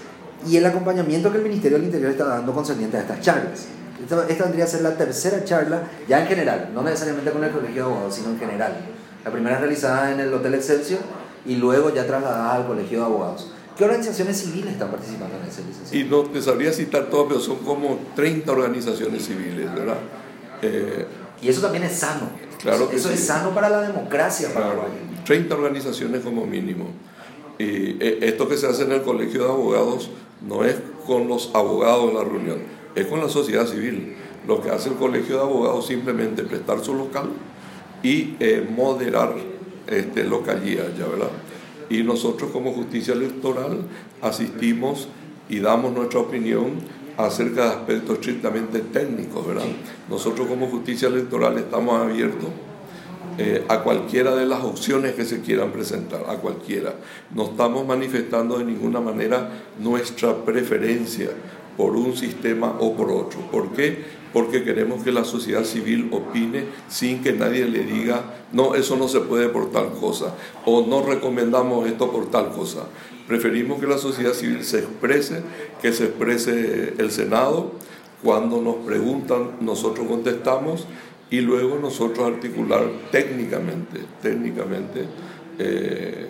y 0.48 0.58
el 0.58 0.66
acompañamiento 0.66 1.32
que 1.32 1.38
el 1.38 1.44
Ministerio 1.44 1.78
del 1.78 1.88
Interior 1.88 2.12
está 2.12 2.26
dando 2.26 2.54
concerniente 2.54 2.98
a 2.98 3.02
estas 3.02 3.22
charlas. 3.22 3.66
Esta, 4.02 4.28
esta 4.28 4.44
vendría 4.44 4.66
a 4.66 4.68
ser 4.68 4.82
la 4.82 4.96
tercera 4.96 5.44
charla, 5.44 5.84
ya 6.08 6.22
en 6.22 6.28
general, 6.28 6.70
no 6.74 6.84
necesariamente 6.84 7.32
con 7.32 7.44
el 7.44 7.52
Colegio 7.52 7.76
de 7.76 7.82
Abogados, 7.82 8.14
sino 8.14 8.30
en 8.30 8.40
general. 8.40 8.74
La 9.26 9.32
primera 9.32 9.58
realizada 9.58 10.12
en 10.12 10.20
el 10.20 10.34
Hotel 10.34 10.54
Excelsior 10.54 11.00
y 11.46 11.56
luego 11.56 11.94
ya 11.94 12.06
trasladada 12.06 12.56
al 12.56 12.68
Colegio 12.68 13.00
de 13.00 13.06
Abogados. 13.06 13.52
¿Qué 13.78 13.84
organizaciones 13.86 14.38
civiles 14.38 14.74
están 14.74 14.92
participando 14.92 15.36
en 15.42 15.50
ese 15.50 15.64
licenciado? 15.64 16.06
Y 16.06 16.10
no 16.10 16.30
te 16.30 16.42
sabría 16.42 16.72
citar 16.72 17.06
todas, 17.10 17.26
pero 17.28 17.40
son 17.40 17.58
como 17.58 18.00
30 18.16 18.52
organizaciones 18.52 19.26
civiles, 19.26 19.74
¿verdad? 19.74 19.98
Eh, 20.62 21.08
Y 21.42 21.50
eso 21.50 21.62
también 21.62 21.84
es 21.84 21.94
sano. 21.94 22.30
Claro 22.62 22.90
eso 22.94 23.10
es 23.10 23.20
sano 23.20 23.50
para 23.50 23.70
la 23.70 23.82
democracia 23.82 24.54
paraguaya. 24.54 24.94
30 25.26 25.56
organizaciones 25.56 26.22
como 26.22 26.46
mínimo. 26.46 26.86
Y 27.58 27.98
eh, 28.00 28.20
esto 28.22 28.48
que 28.48 28.58
se 28.58 28.68
hace 28.68 28.84
en 28.84 28.92
el 28.92 29.02
Colegio 29.02 29.44
de 29.44 29.50
Abogados 29.50 30.10
no 30.48 30.64
es 30.64 30.76
con 31.06 31.28
los 31.28 31.52
abogados 31.54 32.10
en 32.10 32.16
la 32.18 32.24
reunión, 32.24 32.60
es 32.96 33.08
con 33.08 33.20
la 33.22 33.30
sociedad 33.30 33.66
civil. 33.66 34.16
Lo 34.48 34.62
que 34.62 34.70
hace 34.70 34.90
el 34.90 34.96
Colegio 34.96 35.38
de 35.38 35.42
Abogados 35.42 35.88
simplemente 35.88 36.44
prestar 36.44 36.84
su 36.84 36.94
local 36.94 37.30
y 38.04 38.36
eh, 38.40 38.68
moderar 38.70 39.34
este, 39.88 40.24
localía, 40.24 40.84
¿ya 40.98 41.08
verdad? 41.08 41.32
Y 41.90 42.04
nosotros 42.04 42.52
como 42.52 42.74
justicia 42.74 43.14
electoral 43.14 43.82
asistimos 44.22 45.08
y 45.50 45.60
damos 45.60 45.94
nuestra 45.94 46.20
opinión 46.20 46.72
acerca 47.18 47.66
de 47.66 47.70
aspectos 47.70 48.20
estrictamente 48.20 48.80
técnicos, 48.80 49.46
¿verdad? 49.46 49.66
Nosotros 50.10 50.48
como 50.48 50.68
justicia 50.68 51.08
electoral 51.08 51.58
estamos 51.58 52.00
abiertos 52.00 52.50
eh, 53.38 53.66
a 53.68 53.80
cualquiera 53.80 54.36
de 54.36 54.46
las 54.46 54.64
opciones 54.64 55.16
que 55.16 55.26
se 55.26 55.42
quieran 55.42 55.72
presentar, 55.72 56.24
a 56.28 56.36
cualquiera. 56.36 56.94
No 57.34 57.46
estamos 57.46 57.86
manifestando 57.86 58.60
de 58.60 58.66
ninguna 58.66 59.02
manera 59.02 59.50
nuestra 59.80 60.36
preferencia 60.46 61.30
por 61.78 61.96
un 61.96 62.16
sistema 62.16 62.76
o 62.80 62.96
por 62.96 63.12
otro. 63.12 63.40
¿Por 63.52 63.72
qué? 63.74 64.24
Porque 64.34 64.64
queremos 64.64 65.04
que 65.04 65.12
la 65.12 65.24
sociedad 65.24 65.64
civil 65.64 66.10
opine 66.12 66.66
sin 66.88 67.22
que 67.22 67.34
nadie 67.34 67.66
le 67.66 67.84
diga, 67.84 68.24
no, 68.52 68.76
eso 68.76 68.96
no 68.96 69.08
se 69.08 69.20
puede 69.22 69.50
por 69.50 69.72
tal 69.72 69.92
cosa, 69.92 70.36
o 70.66 70.86
no 70.86 71.04
recomendamos 71.04 71.88
esto 71.88 72.12
por 72.12 72.32
tal 72.32 72.50
cosa. 72.50 72.88
Preferimos 73.28 73.80
que 73.80 73.88
la 73.88 73.98
sociedad 73.98 74.34
civil 74.34 74.64
se 74.64 74.80
exprese, 74.80 75.42
que 75.82 75.94
se 75.94 76.06
exprese 76.06 76.94
el 76.98 77.12
Senado. 77.12 77.72
Cuando 78.22 78.62
nos 78.62 78.76
preguntan, 78.78 79.58
nosotros 79.62 80.08
contestamos 80.08 80.88
y 81.30 81.42
luego 81.42 81.80
nosotros 81.80 82.28
articular 82.28 82.84
técnicamente, 83.12 84.00
técnicamente, 84.22 85.06
eh, 85.58 86.30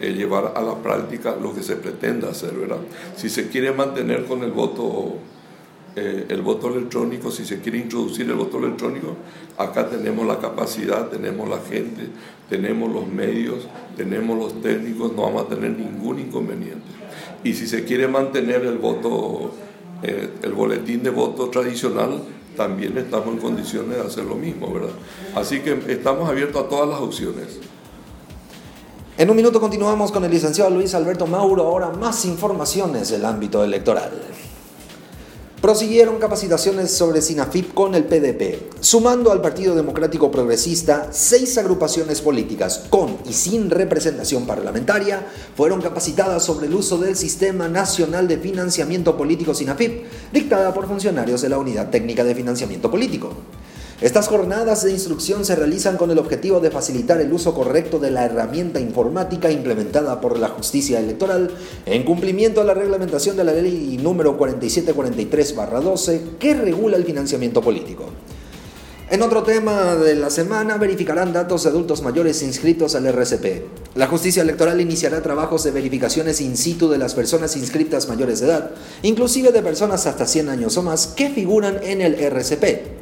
eh, 0.00 0.12
llevar 0.12 0.52
a 0.54 0.62
la 0.62 0.76
práctica 0.76 1.36
lo 1.40 1.52
que 1.52 1.62
se 1.62 1.74
pretenda 1.74 2.30
hacer, 2.30 2.52
¿verdad? 2.52 2.78
Si 3.16 3.28
se 3.28 3.48
quiere 3.48 3.72
mantener 3.72 4.26
con 4.26 4.44
el 4.44 4.52
voto, 4.52 5.16
eh, 5.96 6.26
el 6.28 6.40
voto 6.40 6.68
electrónico, 6.68 7.32
si 7.32 7.44
se 7.44 7.60
quiere 7.60 7.78
introducir 7.78 8.28
el 8.28 8.36
voto 8.36 8.58
electrónico, 8.58 9.16
acá 9.56 9.88
tenemos 9.88 10.24
la 10.24 10.38
capacidad, 10.38 11.08
tenemos 11.08 11.48
la 11.48 11.58
gente, 11.58 12.06
tenemos 12.48 12.92
los 12.92 13.08
medios, 13.08 13.66
tenemos 13.96 14.38
los 14.38 14.62
técnicos, 14.62 15.12
no 15.14 15.22
vamos 15.22 15.46
a 15.46 15.48
tener 15.48 15.72
ningún 15.76 16.20
inconveniente. 16.20 16.86
Y 17.42 17.54
si 17.54 17.66
se 17.66 17.82
quiere 17.82 18.06
mantener 18.06 18.64
el 18.66 18.78
voto, 18.78 19.50
eh, 20.04 20.28
el 20.42 20.52
boletín 20.52 21.02
de 21.02 21.10
voto 21.10 21.48
tradicional, 21.48 22.22
también 22.56 22.96
estamos 22.98 23.34
en 23.34 23.38
condiciones 23.38 23.96
de 23.96 24.02
hacer 24.02 24.24
lo 24.24 24.36
mismo, 24.36 24.72
¿verdad? 24.72 24.94
Así 25.34 25.58
que 25.58 25.76
estamos 25.88 26.28
abiertos 26.28 26.64
a 26.64 26.68
todas 26.68 26.88
las 26.88 27.00
opciones. 27.00 27.58
En 29.18 29.28
un 29.28 29.34
minuto 29.34 29.60
continuamos 29.60 30.12
con 30.12 30.24
el 30.24 30.30
licenciado 30.30 30.70
Luis 30.70 30.94
Alberto 30.94 31.26
Mauro, 31.26 31.64
ahora 31.64 31.90
más 31.90 32.24
informaciones 32.24 33.08
del 33.08 33.24
ámbito 33.24 33.64
electoral. 33.64 34.12
Prosiguieron 35.60 36.20
capacitaciones 36.20 36.92
sobre 36.92 37.20
SINAFIP 37.20 37.74
con 37.74 37.96
el 37.96 38.04
PDP, 38.04 38.78
sumando 38.78 39.32
al 39.32 39.40
Partido 39.40 39.74
Democrático 39.74 40.30
Progresista 40.30 41.08
seis 41.10 41.58
agrupaciones 41.58 42.20
políticas 42.20 42.84
con 42.90 43.16
y 43.28 43.32
sin 43.32 43.70
representación 43.70 44.46
parlamentaria 44.46 45.26
fueron 45.56 45.82
capacitadas 45.82 46.44
sobre 46.44 46.68
el 46.68 46.74
uso 46.76 46.96
del 46.96 47.16
Sistema 47.16 47.66
Nacional 47.66 48.28
de 48.28 48.38
Financiamiento 48.38 49.16
Político 49.16 49.52
SINAFIP, 49.52 50.04
dictada 50.32 50.72
por 50.72 50.86
funcionarios 50.86 51.42
de 51.42 51.48
la 51.48 51.58
Unidad 51.58 51.90
Técnica 51.90 52.22
de 52.22 52.36
Financiamiento 52.36 52.88
Político. 52.88 53.32
Estas 54.00 54.28
jornadas 54.28 54.84
de 54.84 54.92
instrucción 54.92 55.44
se 55.44 55.56
realizan 55.56 55.96
con 55.96 56.12
el 56.12 56.20
objetivo 56.20 56.60
de 56.60 56.70
facilitar 56.70 57.20
el 57.20 57.32
uso 57.32 57.52
correcto 57.52 57.98
de 57.98 58.12
la 58.12 58.26
herramienta 58.26 58.78
informática 58.78 59.50
implementada 59.50 60.20
por 60.20 60.38
la 60.38 60.46
justicia 60.50 61.00
electoral 61.00 61.50
en 61.84 62.04
cumplimiento 62.04 62.60
a 62.60 62.64
la 62.64 62.74
reglamentación 62.74 63.36
de 63.36 63.42
la 63.42 63.52
ley 63.54 63.98
número 64.00 64.38
4743-12 64.38 66.36
que 66.38 66.54
regula 66.54 66.96
el 66.96 67.04
financiamiento 67.04 67.60
político. 67.60 68.04
En 69.10 69.22
otro 69.22 69.42
tema 69.42 69.96
de 69.96 70.14
la 70.14 70.30
semana, 70.30 70.76
verificarán 70.76 71.32
datos 71.32 71.64
de 71.64 71.70
adultos 71.70 72.02
mayores 72.02 72.42
inscritos 72.42 72.94
al 72.94 73.06
RCP. 73.06 73.96
La 73.96 74.06
justicia 74.06 74.42
electoral 74.42 74.80
iniciará 74.80 75.22
trabajos 75.22 75.64
de 75.64 75.72
verificaciones 75.72 76.40
in 76.40 76.56
situ 76.56 76.88
de 76.88 76.98
las 76.98 77.14
personas 77.14 77.56
inscritas 77.56 78.06
mayores 78.06 78.38
de 78.40 78.46
edad, 78.46 78.70
inclusive 79.02 79.50
de 79.50 79.62
personas 79.62 80.06
hasta 80.06 80.26
100 80.26 80.50
años 80.50 80.76
o 80.76 80.82
más, 80.82 81.08
que 81.08 81.30
figuran 81.30 81.80
en 81.82 82.00
el 82.02 82.14
RCP. 82.14 82.97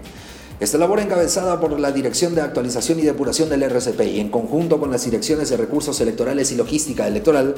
Esta 0.58 0.78
labor 0.78 1.00
encabezada 1.00 1.60
por 1.60 1.78
la 1.78 1.92
Dirección 1.92 2.34
de 2.34 2.40
Actualización 2.40 2.98
y 2.98 3.02
Depuración 3.02 3.50
del 3.50 3.62
RCP 3.62 4.00
y 4.06 4.20
en 4.20 4.30
conjunto 4.30 4.80
con 4.80 4.90
las 4.90 5.04
direcciones 5.04 5.50
de 5.50 5.58
recursos 5.58 6.00
electorales 6.00 6.50
y 6.50 6.54
logística 6.54 7.06
electoral 7.06 7.56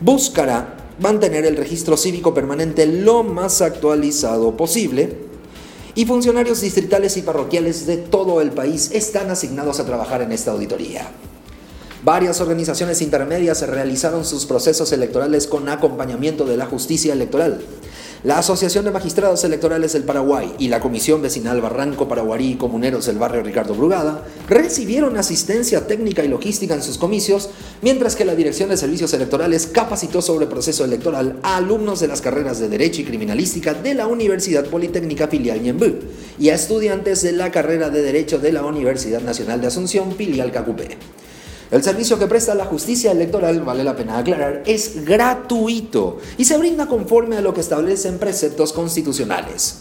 buscará 0.00 0.76
mantener 0.98 1.44
el 1.44 1.56
registro 1.56 1.96
cívico 1.96 2.34
permanente 2.34 2.84
lo 2.86 3.22
más 3.22 3.62
actualizado 3.62 4.56
posible 4.56 5.18
y 5.94 6.04
funcionarios 6.04 6.62
distritales 6.62 7.16
y 7.16 7.22
parroquiales 7.22 7.86
de 7.86 7.98
todo 7.98 8.40
el 8.40 8.50
país 8.50 8.90
están 8.92 9.30
asignados 9.30 9.78
a 9.78 9.86
trabajar 9.86 10.20
en 10.22 10.32
esta 10.32 10.50
auditoría. 10.50 11.08
Varias 12.04 12.40
organizaciones 12.40 13.00
intermedias 13.02 13.64
realizaron 13.68 14.24
sus 14.24 14.46
procesos 14.46 14.90
electorales 14.90 15.46
con 15.46 15.68
acompañamiento 15.68 16.44
de 16.44 16.56
la 16.56 16.66
justicia 16.66 17.12
electoral. 17.12 17.60
La 18.24 18.38
Asociación 18.38 18.84
de 18.84 18.92
Magistrados 18.92 19.42
Electorales 19.42 19.94
del 19.94 20.04
Paraguay 20.04 20.54
y 20.60 20.68
la 20.68 20.78
Comisión 20.78 21.20
Vecinal 21.22 21.60
Barranco 21.60 22.06
Paraguarí 22.06 22.52
y 22.52 22.54
Comuneros 22.54 23.06
del 23.06 23.18
Barrio 23.18 23.42
Ricardo 23.42 23.74
Brugada 23.74 24.24
recibieron 24.48 25.16
asistencia 25.16 25.88
técnica 25.88 26.22
y 26.22 26.28
logística 26.28 26.72
en 26.72 26.84
sus 26.84 26.98
comicios, 26.98 27.50
mientras 27.80 28.14
que 28.14 28.24
la 28.24 28.36
Dirección 28.36 28.68
de 28.68 28.76
Servicios 28.76 29.12
Electorales 29.12 29.66
capacitó 29.66 30.22
sobre 30.22 30.46
proceso 30.46 30.84
electoral 30.84 31.40
a 31.42 31.56
alumnos 31.56 31.98
de 31.98 32.06
las 32.06 32.20
carreras 32.20 32.60
de 32.60 32.68
Derecho 32.68 33.00
y 33.00 33.06
Criminalística 33.06 33.74
de 33.74 33.94
la 33.94 34.06
Universidad 34.06 34.66
Politécnica 34.66 35.26
Filial 35.26 35.60
Ñembú 35.60 35.92
y 36.38 36.50
a 36.50 36.54
estudiantes 36.54 37.22
de 37.22 37.32
la 37.32 37.50
carrera 37.50 37.90
de 37.90 38.02
Derecho 38.02 38.38
de 38.38 38.52
la 38.52 38.64
Universidad 38.64 39.22
Nacional 39.22 39.60
de 39.60 39.66
Asunción 39.66 40.14
Filial 40.14 40.52
Cacupé. 40.52 40.96
El 41.72 41.82
servicio 41.82 42.16
que 42.18 42.26
presta 42.26 42.54
la 42.54 42.66
justicia 42.66 43.12
electoral, 43.12 43.62
vale 43.62 43.82
la 43.82 43.96
pena 43.96 44.18
aclarar, 44.18 44.62
es 44.66 45.06
gratuito 45.06 46.18
y 46.36 46.44
se 46.44 46.58
brinda 46.58 46.84
conforme 46.84 47.38
a 47.38 47.40
lo 47.40 47.54
que 47.54 47.62
establecen 47.62 48.18
preceptos 48.18 48.74
constitucionales. 48.74 49.78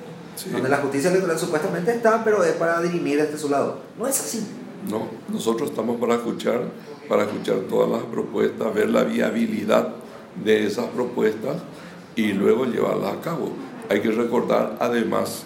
Donde 0.54 0.70
la 0.70 0.78
justicia 0.78 1.10
electoral 1.10 1.38
supuestamente 1.38 1.94
está, 1.94 2.24
pero 2.24 2.44
es 2.46 2.54
para 2.54 2.82
dirimir 2.82 3.20
este 3.20 3.38
su 3.38 3.50
lado. 3.50 3.80
No 4.00 4.08
es 4.08 4.20
así. 4.20 4.48
No, 4.90 5.08
nosotros 5.28 5.70
estamos 5.70 6.00
para 6.00 6.16
escuchar, 6.16 6.62
para 7.10 7.24
escuchar 7.24 7.58
todas 7.70 7.90
las 7.90 8.04
propuestas, 8.04 8.74
ver 8.74 8.90
la 8.90 9.04
viabilidad 9.04 10.05
de 10.44 10.66
esas 10.66 10.86
propuestas 10.88 11.58
y 12.16 12.34
luego 12.34 12.66
llevarlas 12.66 13.14
a 13.14 13.22
cabo. 13.22 13.52
Hay 13.90 14.02
que 14.02 14.12
recordar 14.12 14.78
además 14.80 15.44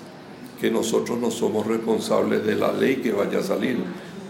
que 0.60 0.69
nosotros 0.69 1.17
no 1.19 1.31
somos 1.31 1.65
responsables 1.67 2.46
de 2.46 2.55
la 2.55 2.72
ley 2.72 2.98
que 2.98 3.12
vaya 3.12 3.39
a 3.39 3.43
salir. 3.43 3.77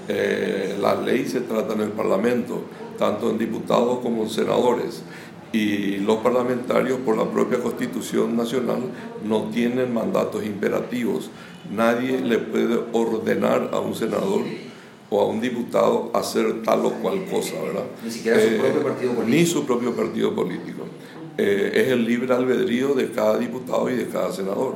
Eh, 0.07 0.77
la 0.81 0.95
ley 0.95 1.25
se 1.25 1.41
trata 1.41 1.73
en 1.73 1.81
el 1.81 1.89
Parlamento, 1.89 2.63
tanto 2.97 3.29
en 3.29 3.37
diputados 3.37 3.99
como 3.99 4.23
en 4.23 4.29
senadores. 4.29 5.03
Y 5.51 5.97
los 5.97 6.17
parlamentarios, 6.17 6.99
por 6.99 7.17
la 7.17 7.25
propia 7.25 7.59
Constitución 7.59 8.37
Nacional, 8.37 8.81
no 9.25 9.49
tienen 9.51 9.93
mandatos 9.93 10.45
imperativos. 10.45 11.31
Nadie 11.71 12.19
le 12.21 12.37
puede 12.37 12.79
ordenar 12.93 13.71
a 13.73 13.79
un 13.79 13.95
senador 13.95 14.41
o 15.09 15.21
a 15.21 15.25
un 15.25 15.41
diputado 15.41 16.11
hacer 16.13 16.61
tal 16.63 16.85
o 16.85 16.91
cual 16.93 17.25
cosa, 17.25 17.61
¿verdad? 17.61 17.85
Ni 18.03 18.11
siquiera 18.11 18.39
su 18.39 18.47
eh, 18.47 18.59
propio 18.59 18.83
partido 18.83 19.13
político. 19.13 19.37
Ni 19.37 19.45
su 19.45 19.65
propio 19.65 19.95
partido 19.95 20.35
político. 20.35 20.83
Eh, 21.37 21.71
es 21.73 21.87
el 21.87 22.05
libre 22.05 22.33
albedrío 22.33 22.93
de 22.93 23.11
cada 23.11 23.37
diputado 23.37 23.89
y 23.89 23.95
de 23.95 24.07
cada 24.07 24.31
senador. 24.31 24.75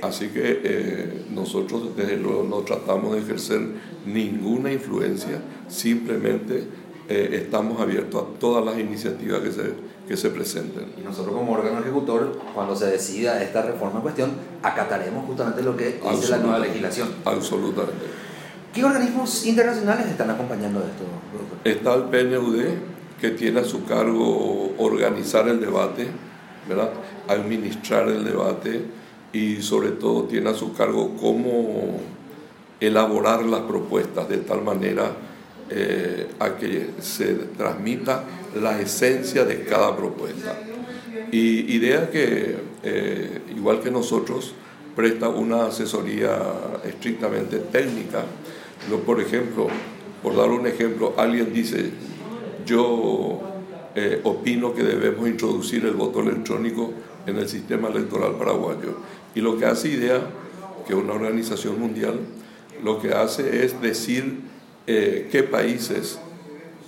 Así 0.00 0.28
que 0.28 0.60
eh, 0.62 1.24
nosotros 1.30 1.96
desde 1.96 2.16
luego 2.16 2.44
no 2.48 2.58
tratamos 2.58 3.14
de 3.14 3.20
ejercer 3.20 3.60
ninguna 4.06 4.72
influencia, 4.72 5.42
simplemente 5.68 6.68
eh, 7.08 7.40
estamos 7.42 7.80
abiertos 7.80 8.22
a 8.22 8.38
todas 8.38 8.64
las 8.64 8.78
iniciativas 8.78 9.40
que 9.40 9.50
se, 9.50 9.72
que 10.06 10.16
se 10.16 10.30
presenten. 10.30 10.92
Y 10.98 11.02
nosotros 11.02 11.34
como 11.34 11.52
órgano 11.52 11.80
ejecutor, 11.80 12.38
cuando 12.54 12.76
se 12.76 12.86
decida 12.86 13.42
esta 13.42 13.62
reforma 13.62 13.96
en 13.96 14.02
cuestión, 14.02 14.30
acataremos 14.62 15.26
justamente 15.26 15.62
lo 15.62 15.76
que 15.76 16.00
dice 16.10 16.30
la 16.30 16.38
nueva 16.38 16.58
legislación. 16.60 17.08
Absolutamente. 17.24 18.27
¿Qué 18.72 18.84
organismos 18.84 19.46
internacionales 19.46 20.06
están 20.06 20.30
acompañando 20.30 20.80
esto? 20.80 21.04
Está 21.64 21.94
el 21.94 22.04
PNUD, 22.04 22.62
que 23.20 23.30
tiene 23.30 23.60
a 23.60 23.64
su 23.64 23.84
cargo 23.84 24.74
organizar 24.78 25.48
el 25.48 25.60
debate, 25.60 26.06
¿verdad? 26.68 26.90
administrar 27.28 28.08
el 28.08 28.24
debate 28.24 28.82
y 29.32 29.60
sobre 29.62 29.90
todo 29.90 30.24
tiene 30.24 30.50
a 30.50 30.54
su 30.54 30.72
cargo 30.72 31.16
cómo 31.20 32.00
elaborar 32.80 33.42
las 33.44 33.62
propuestas 33.62 34.28
de 34.28 34.38
tal 34.38 34.62
manera 34.62 35.12
eh, 35.70 36.28
a 36.38 36.56
que 36.56 36.90
se 37.00 37.34
transmita 37.56 38.24
la 38.60 38.80
esencia 38.80 39.44
de 39.44 39.64
cada 39.64 39.96
propuesta. 39.96 40.56
Y 41.30 41.74
idea 41.74 42.10
que, 42.10 42.56
eh, 42.82 43.40
igual 43.54 43.80
que 43.80 43.90
nosotros, 43.90 44.54
presta 44.96 45.28
una 45.28 45.66
asesoría 45.66 46.38
estrictamente 46.84 47.58
técnica. 47.58 48.24
Por 49.04 49.20
ejemplo, 49.20 49.68
por 50.22 50.36
dar 50.36 50.50
un 50.50 50.66
ejemplo, 50.66 51.14
alguien 51.16 51.52
dice, 51.52 51.90
yo 52.64 53.40
eh, 53.94 54.20
opino 54.24 54.74
que 54.74 54.82
debemos 54.82 55.28
introducir 55.28 55.84
el 55.84 55.94
voto 55.94 56.20
electrónico 56.20 56.92
en 57.26 57.36
el 57.36 57.48
sistema 57.48 57.88
electoral 57.88 58.36
paraguayo. 58.36 58.98
Y 59.34 59.40
lo 59.40 59.58
que 59.58 59.66
hace 59.66 59.88
IDEA, 59.88 60.20
que 60.86 60.92
es 60.92 60.98
una 60.98 61.14
organización 61.14 61.80
mundial, 61.80 62.20
lo 62.82 63.00
que 63.00 63.12
hace 63.12 63.64
es 63.64 63.80
decir 63.80 64.40
eh, 64.86 65.28
qué 65.30 65.42
países 65.42 66.18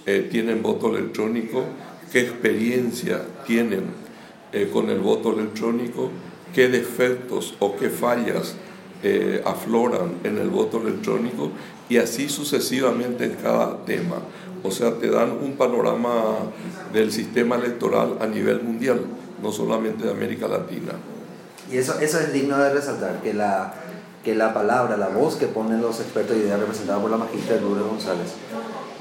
eh, 0.06 0.28
tienen 0.30 0.62
voto 0.62 0.94
electrónico, 0.96 1.64
qué 2.12 2.20
experiencia 2.20 3.22
tienen 3.46 4.10
con 4.72 4.90
el 4.90 4.98
voto 4.98 5.32
electrónico, 5.32 6.10
qué 6.52 6.68
defectos 6.68 7.54
o 7.60 7.76
qué 7.76 7.88
fallas 7.88 8.56
afloran 9.44 10.14
en 10.24 10.38
el 10.38 10.50
voto 10.50 10.82
electrónico 10.82 11.52
y 11.90 11.98
así 11.98 12.28
sucesivamente 12.28 13.24
en 13.24 13.34
cada 13.34 13.84
tema. 13.84 14.16
O 14.62 14.70
sea, 14.70 14.94
te 14.94 15.10
dan 15.10 15.32
un 15.32 15.54
panorama 15.56 16.36
del 16.92 17.10
sistema 17.12 17.56
electoral 17.56 18.16
a 18.20 18.26
nivel 18.26 18.62
mundial, 18.62 19.00
no 19.42 19.50
solamente 19.52 20.04
de 20.04 20.12
América 20.12 20.46
Latina. 20.46 20.92
Y 21.70 21.78
eso, 21.78 21.98
eso 22.00 22.20
es 22.20 22.32
digno 22.32 22.56
de 22.58 22.72
resaltar, 22.72 23.20
que 23.22 23.34
la, 23.34 23.74
que 24.24 24.36
la 24.36 24.54
palabra, 24.54 24.96
la 24.96 25.08
voz 25.08 25.34
que 25.34 25.46
ponen 25.46 25.82
los 25.82 25.98
expertos 26.00 26.36
de 26.36 26.44
ideas 26.44 26.60
representados 26.60 27.02
por 27.02 27.10
la 27.10 27.16
magistra 27.16 27.56
Lourdes 27.56 27.86
González, 27.86 28.34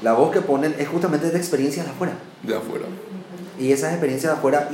la 0.02 0.12
voz 0.14 0.32
que 0.32 0.40
ponen 0.40 0.74
es 0.78 0.88
justamente 0.88 1.30
de 1.30 1.38
experiencias 1.38 1.86
de 1.86 1.92
afuera. 1.92 2.14
De 2.42 2.56
afuera. 2.56 2.86
Y 3.58 3.70
esas 3.70 3.92
experiencias 3.92 4.32
de 4.32 4.38
afuera 4.38 4.68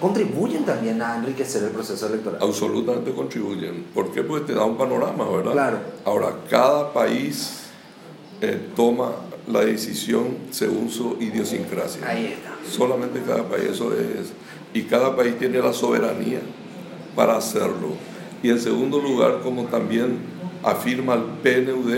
contribuyen 0.00 0.64
también 0.64 1.00
a 1.02 1.16
enriquecer 1.16 1.62
el 1.64 1.70
proceso 1.70 2.06
electoral. 2.06 2.38
Absolutamente 2.42 3.12
contribuyen. 3.12 3.84
¿Por 3.94 4.12
qué? 4.12 4.22
Porque 4.22 4.46
te 4.46 4.54
da 4.54 4.64
un 4.64 4.76
panorama, 4.76 5.28
¿verdad? 5.28 5.52
Claro. 5.52 5.78
Ahora, 6.04 6.36
cada 6.48 6.92
país 6.92 7.64
eh, 8.40 8.68
toma 8.74 9.12
la 9.46 9.64
decisión 9.64 10.38
según 10.50 10.90
su 10.90 11.16
idiosincrasia. 11.20 12.08
Ahí 12.08 12.26
está. 12.26 12.54
Solamente 12.70 13.20
cada 13.26 13.48
país, 13.48 13.64
eso 13.72 13.92
es. 13.92 14.32
Y 14.72 14.82
cada 14.82 15.14
país 15.14 15.38
tiene 15.38 15.58
la 15.58 15.72
soberanía 15.72 16.40
para 17.14 17.36
hacerlo. 17.36 17.94
Y 18.42 18.50
en 18.50 18.60
segundo 18.60 19.00
lugar, 19.00 19.40
como 19.42 19.64
también 19.64 20.18
afirma 20.62 21.14
el 21.14 21.22
PNUD, 21.42 21.94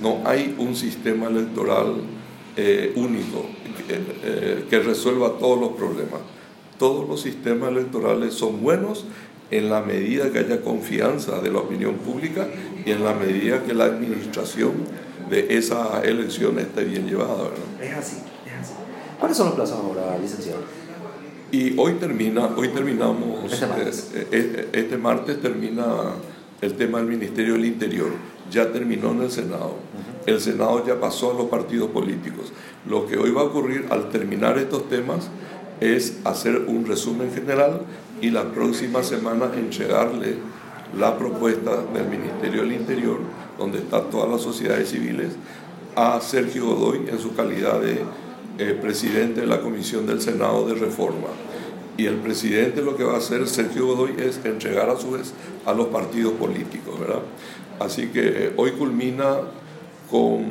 no 0.00 0.22
hay 0.24 0.54
un 0.58 0.74
sistema 0.76 1.28
electoral 1.28 1.96
eh, 2.56 2.92
único 2.96 3.46
eh, 3.88 4.66
que 4.68 4.78
resuelva 4.80 5.38
todos 5.38 5.60
los 5.60 5.70
problemas. 5.70 6.20
Todos 6.78 7.08
los 7.08 7.20
sistemas 7.20 7.70
electorales 7.70 8.34
son 8.34 8.62
buenos 8.62 9.04
en 9.50 9.68
la 9.68 9.82
medida 9.82 10.30
que 10.32 10.38
haya 10.40 10.62
confianza 10.62 11.40
de 11.40 11.50
la 11.50 11.58
opinión 11.58 11.96
pública 11.96 12.48
y 12.84 12.90
en 12.90 13.04
la 13.04 13.14
medida 13.14 13.62
que 13.62 13.74
la 13.74 13.84
administración 13.84 14.72
de 15.28 15.56
esa 15.56 16.02
elección 16.02 16.58
esté 16.58 16.84
bien 16.84 17.06
llevada. 17.06 17.50
Es 17.80 17.92
así, 17.92 18.16
es 18.46 18.52
así. 18.60 18.72
¿Cuáles 19.20 19.36
son 19.36 19.46
los 19.46 19.54
plazos 19.54 19.78
ahora, 19.78 20.18
licenciado? 20.18 20.60
Y 21.52 21.78
hoy 21.78 21.92
termina, 21.94 22.46
hoy 22.56 22.68
terminamos, 22.68 23.52
este 23.52 23.66
martes. 23.66 24.10
Eh, 24.14 24.26
eh, 24.32 24.68
este 24.72 24.96
martes 24.96 25.40
termina 25.40 25.84
el 26.62 26.74
tema 26.74 26.98
del 26.98 27.08
Ministerio 27.08 27.52
del 27.52 27.66
Interior, 27.66 28.10
ya 28.50 28.72
terminó 28.72 29.10
en 29.10 29.22
el 29.22 29.30
Senado. 29.30 29.76
El 30.24 30.40
Senado 30.40 30.82
ya 30.86 30.98
pasó 30.98 31.32
a 31.32 31.34
los 31.34 31.50
partidos 31.50 31.90
políticos. 31.90 32.52
Lo 32.88 33.06
que 33.06 33.18
hoy 33.18 33.32
va 33.32 33.42
a 33.42 33.44
ocurrir 33.44 33.86
al 33.90 34.08
terminar 34.08 34.56
estos 34.56 34.88
temas 34.88 35.28
es 35.82 36.18
hacer 36.24 36.66
un 36.68 36.86
resumen 36.86 37.32
general 37.32 37.82
y 38.20 38.30
la 38.30 38.44
próxima 38.52 39.02
semana 39.02 39.50
entregarle 39.56 40.36
la 40.96 41.18
propuesta 41.18 41.82
del 41.92 42.06
Ministerio 42.08 42.62
del 42.62 42.72
Interior, 42.72 43.18
donde 43.58 43.78
están 43.78 44.08
todas 44.10 44.30
las 44.30 44.42
sociedades 44.42 44.90
civiles, 44.90 45.32
a 45.96 46.20
Sergio 46.20 46.66
Godoy 46.66 47.08
en 47.08 47.18
su 47.18 47.34
calidad 47.34 47.80
de 47.80 47.98
eh, 48.58 48.78
presidente 48.80 49.40
de 49.40 49.46
la 49.46 49.60
Comisión 49.60 50.06
del 50.06 50.20
Senado 50.20 50.66
de 50.68 50.74
Reforma. 50.74 51.28
Y 51.96 52.06
el 52.06 52.16
presidente 52.16 52.80
lo 52.80 52.96
que 52.96 53.04
va 53.04 53.14
a 53.14 53.18
hacer, 53.18 53.46
Sergio 53.48 53.86
Godoy, 53.86 54.14
es 54.18 54.40
entregar 54.44 54.88
a 54.88 54.96
su 54.96 55.10
vez 55.10 55.34
a 55.66 55.72
los 55.72 55.88
partidos 55.88 56.34
políticos, 56.34 56.98
¿verdad? 57.00 57.22
Así 57.80 58.06
que 58.08 58.46
eh, 58.46 58.52
hoy 58.56 58.70
culmina 58.72 59.36
con 60.10 60.44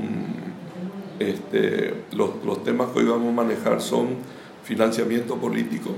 este, 1.20 1.94
los, 2.12 2.30
los, 2.46 2.64
temas 2.64 2.90
que 2.90 3.00
hoy 3.00 3.06
vamos 3.06 3.30
a 3.30 3.44
manejar 3.44 3.82
son 3.82 4.18
financiamiento 4.72 5.36
político, 5.36 5.90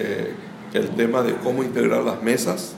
eh, 0.00 0.32
el 0.72 0.88
tema 0.96 1.22
de 1.22 1.36
cómo 1.36 1.62
integrar 1.62 2.02
las 2.02 2.20
mesas 2.20 2.74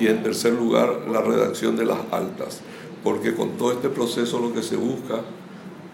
y 0.00 0.06
en 0.06 0.22
tercer 0.22 0.54
lugar 0.54 1.02
la 1.12 1.20
redacción 1.20 1.76
de 1.76 1.84
las 1.84 1.98
altas, 2.10 2.62
porque 3.02 3.34
con 3.34 3.58
todo 3.58 3.72
este 3.72 3.90
proceso 3.90 4.40
lo 4.40 4.54
que 4.54 4.62
se 4.62 4.76
busca 4.76 5.16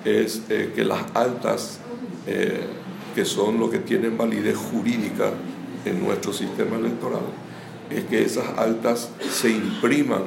es 0.04 0.42
eh, 0.48 0.70
que 0.76 0.84
las 0.84 1.02
altas, 1.14 1.80
eh, 2.28 2.60
que 3.16 3.24
son 3.24 3.58
lo 3.58 3.68
que 3.68 3.80
tienen 3.80 4.16
validez 4.16 4.56
jurídica 4.56 5.32
en 5.84 6.00
nuestro 6.00 6.32
sistema 6.32 6.76
electoral, 6.76 7.26
es 7.90 8.04
que 8.04 8.22
esas 8.22 8.46
altas 8.56 9.10
se 9.28 9.50
impriman 9.50 10.22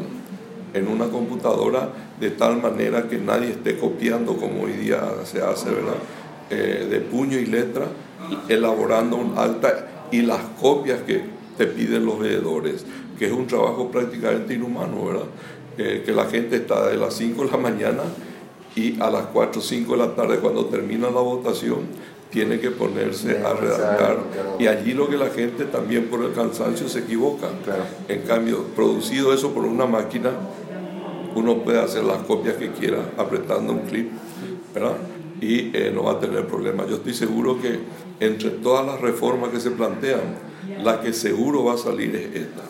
en 0.73 0.89
una 0.89 1.05
computadora 1.05 1.87
de 2.19 2.31
tal 2.31 2.61
manera 2.61 3.07
que 3.07 3.17
nadie 3.17 3.51
esté 3.51 3.77
copiando 3.77 4.35
como 4.35 4.63
hoy 4.63 4.73
día 4.73 5.01
se 5.23 5.41
hace, 5.41 5.69
¿verdad? 5.69 5.95
Eh, 6.53 6.87
de 6.89 6.99
puño 6.99 7.39
y 7.39 7.45
letra, 7.45 7.87
elaborando 8.47 9.17
un 9.17 9.37
alta 9.37 10.07
y 10.11 10.21
las 10.21 10.41
copias 10.61 11.01
que 11.01 11.23
te 11.57 11.65
piden 11.65 12.05
los 12.05 12.19
veedores, 12.19 12.85
que 13.17 13.25
es 13.25 13.31
un 13.31 13.47
trabajo 13.47 13.89
prácticamente 13.89 14.53
inhumano, 14.53 15.05
¿verdad? 15.05 15.25
que 15.75 16.11
la 16.11 16.25
gente 16.25 16.57
está 16.57 16.87
de 16.87 16.97
las 16.97 17.15
5 17.15 17.45
de 17.45 17.51
la 17.51 17.57
mañana 17.57 18.03
y 18.75 19.01
a 19.01 19.09
las 19.09 19.25
4 19.33 19.59
o 19.59 19.63
5 19.63 19.91
de 19.93 19.97
la 19.97 20.13
tarde 20.13 20.37
cuando 20.37 20.65
termina 20.65 21.09
la 21.09 21.21
votación 21.21 21.79
tiene 22.33 22.59
que 22.59 22.71
ponerse 22.71 23.39
a 23.43 23.53
redactar 23.53 24.17
y 24.59 24.67
allí 24.67 24.93
lo 24.93 25.07
que 25.07 25.17
la 25.17 25.29
gente 25.29 25.65
también 25.65 26.05
por 26.05 26.23
el 26.23 26.33
cansancio 26.33 26.89
se 26.89 26.99
equivoca. 26.99 27.47
En 28.07 28.21
cambio, 28.21 28.65
producido 28.75 29.33
eso 29.33 29.51
por 29.51 29.65
una 29.65 29.85
máquina, 29.85 30.31
uno 31.35 31.59
puede 31.63 31.79
hacer 31.79 32.03
las 32.03 32.19
copias 32.23 32.55
que 32.55 32.71
quiera 32.71 32.99
apretando 33.17 33.73
un 33.73 33.81
clip, 33.81 34.11
¿verdad? 34.73 34.97
Y 35.43 35.71
eh, 35.73 35.91
no 35.93 36.03
va 36.03 36.13
a 36.13 36.19
tener 36.19 36.47
problemas. 36.47 36.87
Yo 36.87 36.95
estoy 36.95 37.13
seguro 37.13 37.61
que 37.61 37.77
entre 38.21 38.49
todas 38.49 38.85
las 38.85 39.01
reformas 39.01 39.49
que 39.49 39.59
se 39.59 39.71
plantean, 39.71 40.21
la 40.81 41.01
que 41.01 41.11
seguro 41.11 41.65
va 41.65 41.73
a 41.73 41.77
salir 41.77 42.15
es 42.15 42.43
esta, 42.43 42.63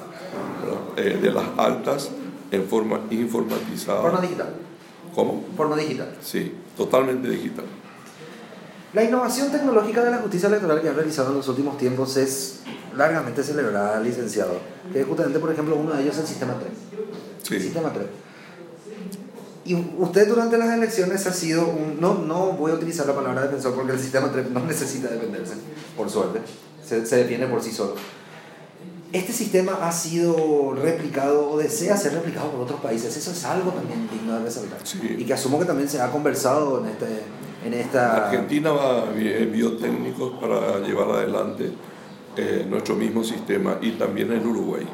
eh, 0.97 1.19
de 1.21 1.31
las 1.31 1.45
altas 1.55 2.09
en 2.49 2.65
forma 2.65 3.01
informatizada. 3.12 4.01
Forma 4.01 4.21
digital. 4.21 4.55
¿Cómo? 5.13 5.45
Forma 5.55 5.75
digital. 5.75 6.15
Sí, 6.19 6.51
totalmente 6.75 7.29
digital. 7.29 7.65
La 8.93 9.03
innovación 9.03 9.51
tecnológica 9.51 10.03
de 10.03 10.09
la 10.09 10.17
justicia 10.17 10.47
electoral 10.47 10.81
que 10.81 10.89
ha 10.89 10.93
realizado 10.93 11.29
en 11.29 11.38
los 11.38 11.47
últimos 11.47 11.77
tiempos 11.77 12.17
es 12.17 12.62
largamente 12.95 13.43
celebrada, 13.43 13.99
licenciado. 13.99 14.57
Que 14.91 15.03
justamente, 15.03 15.38
por 15.38 15.51
ejemplo, 15.51 15.75
uno 15.75 15.93
de 15.93 16.01
ellos 16.01 16.15
es 16.15 16.21
el 16.21 16.27
sistema 16.27 16.55
3. 16.59 16.71
Sí. 17.43 17.55
El 17.55 17.62
sistema 17.62 17.93
3. 17.93 18.05
Y 19.65 19.76
usted 19.76 20.28
durante 20.28 20.58
las 20.58 20.73
elecciones 20.73 21.26
ha 21.26 21.34
sido 21.34 21.67
un... 21.67 22.02
No, 22.02 22.15
no 22.15 22.52
voy 22.54 22.71
a 22.71 22.76
utilizar 22.76 23.08
la 23.08 23.15
palabra 23.15 23.43
defensor 23.43 23.73
porque 23.73 23.93
el 23.93 23.99
sistema 23.99 24.32
3 24.32 24.49
no 24.52 24.60
necesita 24.65 25.08
defenderse, 25.08 25.54
por 25.95 26.10
suerte. 26.10 26.39
Se, 26.86 27.06
se 27.06 27.15
defiende 27.17 27.47
por 27.47 27.62
sí 27.62 27.71
solo 27.71 27.95
este 29.13 29.32
sistema 29.32 29.78
ha 29.82 29.91
sido 29.91 30.73
replicado 30.73 31.52
o 31.52 31.58
desea 31.60 31.95
ser 31.95 32.13
replicado 32.13 32.49
por 32.49 32.62
otros 32.62 32.82
países. 32.82 33.15
Eso 33.15 33.32
es 33.32 33.45
algo 33.45 33.71
también 33.71 34.10
digno 34.12 34.34
de 34.34 34.43
resaltar. 34.43 34.80
Y 35.17 35.23
que 35.23 35.34
asumo 35.34 35.60
que 35.60 35.65
también 35.65 35.88
se 35.88 36.02
ha 36.02 36.12
conversado 36.12 36.82
en, 36.82 36.88
este, 36.88 37.06
en 37.63 37.73
esta... 37.76 38.26
Argentina 38.26 38.71
va, 38.71 39.06
envió 39.15 39.78
técnicos 39.78 40.34
para 40.41 40.80
llevar 40.80 41.12
adelante 41.12 41.71
eh, 42.36 42.65
nuestro 42.67 42.95
mismo 42.95 43.23
sistema 43.23 43.78
y 43.82 43.91
también 43.91 44.32
en 44.32 44.47
Uruguay. 44.47 44.88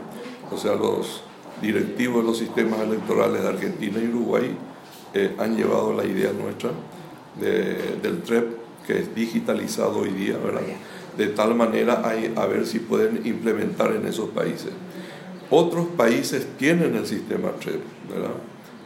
O 0.52 0.58
sea, 0.58 0.76
los 0.76 1.22
directivos 1.62 2.24
de 2.24 2.28
los 2.30 2.38
sistemas 2.38 2.82
electorales 2.82 3.42
de 3.42 3.48
Argentina 3.48 4.00
y 4.02 4.08
Uruguay 4.08 4.56
eh, 5.14 5.36
han 5.38 5.56
llevado 5.56 5.94
la 5.94 6.06
idea 6.06 6.32
nuestra 6.32 6.72
del 7.40 8.22
TREP, 8.24 8.58
que 8.86 9.00
es 9.00 9.16
digitalizado 9.16 10.00
hoy 10.00 10.10
día, 10.10 10.38
¿verdad? 10.38 10.62
De 11.18 11.28
tal 11.28 11.56
manera 11.56 12.02
a, 12.04 12.42
a 12.42 12.46
ver 12.48 12.66
si 12.66 12.80
pueden 12.80 13.26
implementar 13.26 13.94
en 13.94 14.06
esos 14.06 14.30
países. 14.30 14.72
Otros 15.50 15.88
países 15.98 16.48
tienen 16.58 16.96
el 16.96 17.08
sistema 17.08 17.52
TREP, 17.52 17.82
¿verdad? 18.10 18.36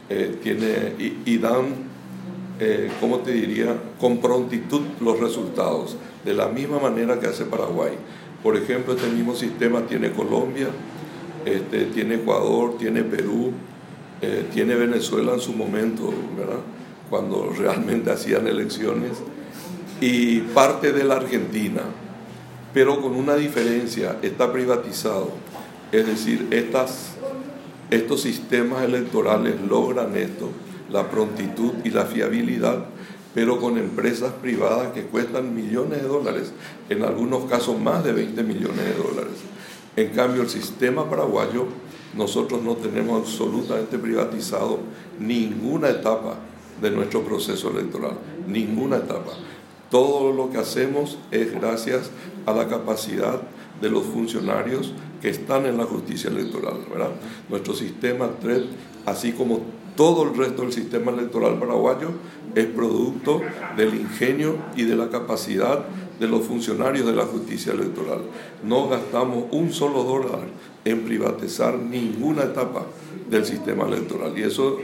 Eh, 0.08 0.38
tiene, 0.42 0.94
y, 0.98 1.38
dan, 1.38 1.66
eh, 2.60 2.90
¿cómo 3.00 3.18
te 3.20 3.32
diría?, 3.32 3.74
con 3.98 4.18
prontitud 4.18 4.82
los 5.00 5.18
resultados, 5.18 5.96
de 6.24 6.34
la 6.34 6.48
misma 6.48 6.78
manera 6.78 7.18
que 7.18 7.26
hace 7.26 7.44
Paraguay. 7.44 7.92
Por 8.42 8.56
ejemplo, 8.56 8.94
este 8.94 9.08
mismo 9.08 9.34
sistema 9.34 9.86
tiene 9.86 10.12
Colombia, 10.12 10.68
este, 11.44 11.86
tiene 11.86 12.16
Ecuador, 12.16 12.76
tiene 12.78 13.02
Perú, 13.02 13.52
eh, 14.22 14.46
tiene 14.52 14.74
Venezuela 14.74 15.34
en 15.34 15.40
su 15.40 15.52
momento, 15.52 16.12
¿verdad? 16.36 16.60
cuando 17.10 17.50
realmente 17.58 18.10
hacían 18.10 18.46
elecciones, 18.46 19.12
y 20.00 20.40
parte 20.40 20.92
de 20.92 21.04
la 21.04 21.16
Argentina, 21.16 21.82
pero 22.72 23.00
con 23.00 23.14
una 23.14 23.36
diferencia, 23.36 24.16
está 24.22 24.52
privatizado. 24.52 25.30
Es 25.92 26.06
decir, 26.06 26.48
estas, 26.50 27.12
estos 27.90 28.22
sistemas 28.22 28.82
electorales 28.82 29.54
logran 29.68 30.16
esto, 30.16 30.50
la 30.90 31.08
prontitud 31.08 31.72
y 31.84 31.90
la 31.90 32.04
fiabilidad, 32.06 32.86
pero 33.34 33.60
con 33.60 33.78
empresas 33.78 34.32
privadas 34.42 34.92
que 34.92 35.02
cuestan 35.02 35.54
millones 35.54 36.02
de 36.02 36.08
dólares, 36.08 36.52
en 36.88 37.04
algunos 37.04 37.48
casos 37.48 37.80
más 37.80 38.02
de 38.02 38.12
20 38.12 38.42
millones 38.42 38.84
de 38.84 38.94
dólares. 38.94 39.34
En 39.96 40.08
cambio, 40.08 40.42
el 40.42 40.48
sistema 40.48 41.08
paraguayo, 41.08 41.66
nosotros 42.16 42.62
no 42.62 42.74
tenemos 42.74 43.22
absolutamente 43.22 43.98
privatizado 43.98 44.80
ninguna 45.18 45.88
etapa 45.90 46.36
de 46.80 46.90
nuestro 46.90 47.22
proceso 47.22 47.70
electoral, 47.70 48.18
ninguna 48.48 48.96
etapa. 48.96 49.32
Todo 49.90 50.32
lo 50.32 50.50
que 50.50 50.58
hacemos 50.58 51.18
es 51.30 51.52
gracias 51.52 52.10
a 52.46 52.52
la 52.52 52.66
capacidad 52.66 53.40
de 53.80 53.90
los 53.90 54.04
funcionarios 54.04 54.92
que 55.22 55.28
están 55.28 55.66
en 55.66 55.78
la 55.78 55.84
justicia 55.84 56.30
electoral. 56.30 56.78
Nuestro 57.48 57.74
sistema 57.74 58.28
TRED, 58.40 58.64
así 59.06 59.32
como 59.32 59.60
todo 59.96 60.24
el 60.24 60.36
resto 60.36 60.62
del 60.62 60.72
sistema 60.72 61.12
electoral 61.12 61.58
paraguayo, 61.58 62.10
es 62.54 62.66
producto 62.66 63.40
del 63.76 63.94
ingenio 63.94 64.56
y 64.76 64.82
de 64.82 64.96
la 64.96 65.08
capacidad 65.08 65.84
de 66.18 66.28
los 66.28 66.44
funcionarios 66.44 67.06
de 67.06 67.12
la 67.12 67.24
justicia 67.24 67.72
electoral. 67.72 68.20
No 68.62 68.88
gastamos 68.88 69.44
un 69.50 69.72
solo 69.72 70.04
dólar 70.04 70.40
en 70.84 71.00
privatizar 71.00 71.78
ninguna 71.78 72.44
etapa 72.44 72.86
del 73.28 73.44
sistema 73.44 73.86
electoral. 73.86 74.38
Y 74.38 74.42
eso 74.42 74.78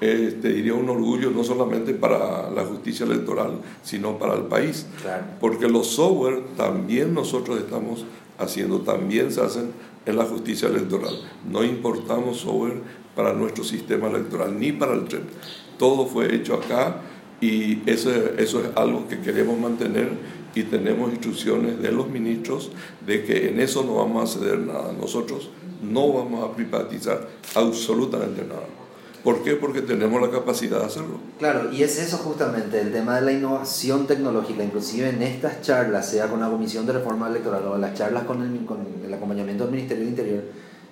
eh, 0.00 0.36
te 0.40 0.48
diría 0.48 0.74
un 0.74 0.88
orgullo 0.88 1.30
no 1.30 1.44
solamente 1.44 1.94
para 1.94 2.50
la 2.50 2.64
justicia 2.64 3.06
electoral, 3.06 3.60
sino 3.82 4.18
para 4.18 4.34
el 4.34 4.42
país. 4.42 4.86
Porque 5.40 5.68
los 5.68 5.86
software 5.86 6.42
también 6.56 7.14
nosotros 7.14 7.58
estamos 7.58 8.04
haciendo, 8.38 8.80
también 8.80 9.30
se 9.30 9.40
hacen 9.40 9.70
en 10.04 10.16
la 10.16 10.24
justicia 10.24 10.68
electoral. 10.68 11.14
No 11.50 11.64
importamos 11.64 12.38
software 12.38 12.82
para 13.14 13.32
nuestro 13.32 13.64
sistema 13.64 14.08
electoral, 14.08 14.58
ni 14.58 14.72
para 14.72 14.94
el 14.94 15.04
tren. 15.04 15.22
Todo 15.78 16.06
fue 16.06 16.34
hecho 16.34 16.54
acá 16.54 17.00
y 17.40 17.78
eso, 17.86 18.10
eso 18.38 18.60
es 18.60 18.76
algo 18.76 19.08
que 19.08 19.20
queremos 19.20 19.58
mantener 19.58 20.08
y 20.54 20.62
tenemos 20.64 21.10
instrucciones 21.10 21.80
de 21.82 21.90
los 21.90 22.08
ministros 22.08 22.70
de 23.06 23.24
que 23.24 23.48
en 23.48 23.60
eso 23.60 23.82
no 23.84 23.96
vamos 23.96 24.30
a 24.30 24.38
ceder 24.38 24.58
nada. 24.58 24.92
Nosotros 24.92 25.50
no 25.82 26.12
vamos 26.12 26.48
a 26.48 26.54
privatizar 26.54 27.28
absolutamente 27.54 28.44
nada. 28.44 28.66
¿Por 29.24 29.42
qué? 29.42 29.54
Porque 29.54 29.80
tenemos 29.80 30.20
la 30.20 30.30
capacidad 30.30 30.80
de 30.80 30.84
hacerlo. 30.84 31.18
Claro, 31.38 31.72
y 31.72 31.82
es 31.82 31.98
eso 31.98 32.18
justamente, 32.18 32.78
el 32.78 32.92
tema 32.92 33.16
de 33.16 33.22
la 33.22 33.32
innovación 33.32 34.06
tecnológica, 34.06 34.62
inclusive 34.62 35.08
en 35.08 35.22
estas 35.22 35.62
charlas, 35.62 36.10
sea 36.10 36.28
con 36.28 36.40
la 36.40 36.50
Comisión 36.50 36.84
de 36.84 36.92
Reforma 36.92 37.28
Electoral 37.28 37.66
o 37.66 37.78
las 37.78 37.94
charlas 37.94 38.24
con 38.24 38.42
el, 38.42 38.66
con 38.66 38.86
el 39.02 39.14
acompañamiento 39.14 39.64
del 39.64 39.72
Ministerio 39.72 40.04
del 40.04 40.10
Interior, 40.10 40.42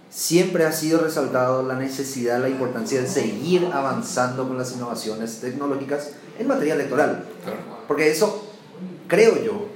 siempre 0.09 0.65
ha 0.65 0.73
sido 0.73 1.01
resaltado 1.01 1.63
la 1.63 1.75
necesidad, 1.75 2.41
la 2.41 2.49
importancia 2.49 3.03
de 3.03 3.07
seguir 3.07 3.69
avanzando 3.71 4.49
con 4.49 4.57
las 4.57 4.73
innovaciones 4.73 5.41
tecnológicas 5.41 6.13
en 6.39 6.49
materia 6.49 6.75
electoral. 6.75 7.25
Porque 7.87 8.11
eso 8.11 8.52
creo 9.07 9.43
yo, 9.43 9.67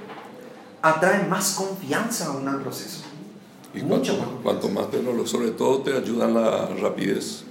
atrae 0.81 1.27
más 1.27 1.55
confianza 1.55 2.27
aún 2.27 2.47
al 2.47 2.61
proceso. 2.61 3.03
Y 3.73 3.81
Mucho 3.81 4.17
cuanto, 4.17 4.69
más. 4.69 4.87
Cuanto 4.87 5.13
más 5.19 5.29
sobre 5.29 5.51
todo 5.51 5.79
te 5.79 5.95
ayuda 5.95 6.25
en 6.25 6.33
la 6.33 6.67
rapidez, 6.81 7.43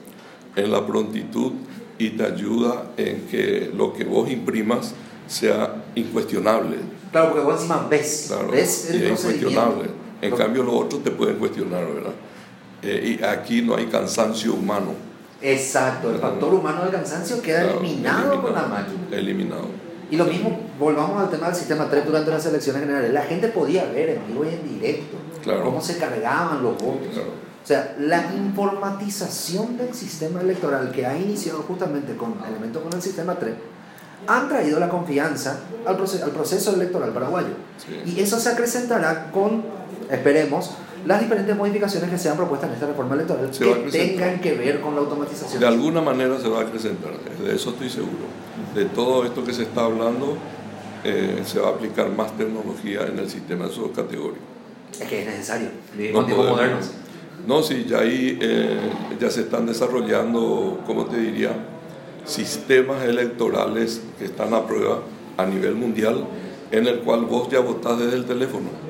en 0.57 0.73
la 0.73 0.87
prontitud 0.87 1.53
y 1.99 2.11
te 2.11 2.25
ayuda 2.25 2.91
en 2.97 3.27
que 3.27 3.71
lo 3.75 3.93
que 3.93 4.05
vos 4.05 4.31
imprimas 4.31 4.95
sea 5.27 5.85
incuestionable. 5.95 6.77
Claro, 7.13 7.31
porque 7.31 7.45
vos 7.45 7.55
encima 7.55 7.87
ves, 7.89 8.33
ves 8.51 8.91
el 8.91 9.03
y 9.03 9.05
es 9.07 9.21
incuestionable. 9.21 9.91
En 10.21 10.35
cambio, 10.35 10.63
los 10.63 10.75
otros 10.75 11.05
te 11.05 11.11
pueden 11.11 11.37
cuestionar, 11.37 11.87
¿verdad? 11.87 12.15
Eh, 12.83 13.19
y 13.21 13.25
aquí 13.25 13.63
no 13.63 13.77
hay 13.77 13.87
cansancio 13.87 14.55
humano. 14.55 14.95
Exacto, 15.43 16.11
el 16.11 16.19
factor 16.19 16.55
humano 16.55 16.83
del 16.83 16.93
cansancio 16.93 17.43
queda 17.43 17.71
eliminado 17.71 18.41
con 18.41 18.55
la 18.55 18.63
máquina. 18.63 19.07
Eliminado. 19.13 19.86
Y 20.11 20.17
lo 20.17 20.25
mismo, 20.25 20.57
volvamos 20.79 21.21
al 21.21 21.31
tema 21.31 21.47
del 21.47 21.57
sistema 21.57 21.89
3 21.91 22.07
durante 22.07 22.31
las 22.31 22.47
elecciones 22.47 22.83
generales. 22.83 23.13
La 23.13 23.23
gente 23.23 23.49
podía 23.49 23.85
ver 23.87 24.11
en 24.11 24.27
vivo 24.27 24.45
y 24.45 24.49
en 24.49 24.79
directo 24.79 25.17
cómo 25.63 25.81
se 25.81 25.99
cargaban 25.99 26.63
los 26.63 26.75
votos. 26.75 27.19
O 27.19 27.67
sea, 27.67 27.97
la 27.99 28.33
informatización 28.33 29.77
del 29.77 29.93
sistema 29.93 30.41
electoral 30.41 30.93
que 30.93 31.05
ha 31.05 31.19
iniciado 31.19 31.63
justamente 31.63 32.17
con 32.17 32.37
elementos 32.49 32.81
con 32.81 32.93
el 32.93 33.03
sistema 33.03 33.35
3 33.35 33.55
han 34.29 34.49
traído 34.49 34.79
la 34.79 34.89
confianza 34.89 35.61
al 35.85 35.97
proceso, 35.97 36.25
al 36.25 36.31
proceso 36.31 36.75
electoral 36.75 37.11
paraguayo. 37.11 37.49
Y 38.05 38.21
eso 38.21 38.39
se 38.39 38.51
acrecentará 38.51 39.31
con, 39.33 39.65
esperemos, 40.11 40.71
las 41.07 41.21
diferentes 41.21 41.57
modificaciones 41.57 42.11
que 42.11 42.19
sean 42.19 42.37
propuestas 42.37 42.71
en 42.71 42.75
esta 42.75 42.87
reforma 42.87 43.15
electoral 43.15 43.51
que 43.51 43.91
tengan 43.91 44.41
que 44.41 44.55
ver 44.55 44.81
con 44.81 44.95
la 44.95 45.01
automatización. 45.01 45.61
De 45.61 45.67
alguna 45.67 46.01
manera 46.01 46.39
se 46.39 46.49
va 46.49 46.61
a 46.61 46.63
acrecentar, 46.63 47.13
de 47.19 47.55
eso 47.55 47.71
estoy 47.71 47.89
seguro. 47.89 48.27
De 48.75 48.87
todo 48.87 49.25
esto 49.25 49.45
que 49.45 49.53
se 49.53 49.63
está 49.63 49.85
hablando, 49.85 50.37
eh, 51.05 51.43
se 51.45 51.61
va 51.61 51.69
a 51.69 51.71
aplicar 51.73 52.11
más 52.11 52.37
tecnología 52.37 53.07
en 53.07 53.19
el 53.19 53.31
sistema 53.31 53.67
de 53.67 53.73
sus 53.73 53.91
categorías. 53.93 54.43
Es 55.01 55.07
que 55.07 55.23
es 55.23 55.27
necesario, 55.27 55.69
vivimos 55.97 56.29
no 56.29 56.37
modernos. 56.37 56.91
No, 57.47 57.63
sí, 57.63 57.87
ya 57.89 58.01
ahí 58.01 58.39
eh, 58.41 58.77
ya 59.21 59.31
se 59.31 59.43
están 59.43 59.67
desarrollando, 59.67 60.83
como 60.87 61.05
te 61.05 61.19
diría, 61.19 61.53
sistemas 62.25 63.05
electorales 63.05 64.01
que 64.19 64.25
están 64.25 64.53
a 64.55 64.67
prueba 64.67 65.03
a 65.37 65.47
nivel 65.47 65.77
mundial, 65.77 66.27
en 66.73 66.89
el 66.89 67.01
cual 67.01 67.27
vos 67.27 67.49
ya 67.49 67.61
votás 67.61 68.01
desde 68.01 68.17
el 68.17 68.25
teléfono 68.25 68.86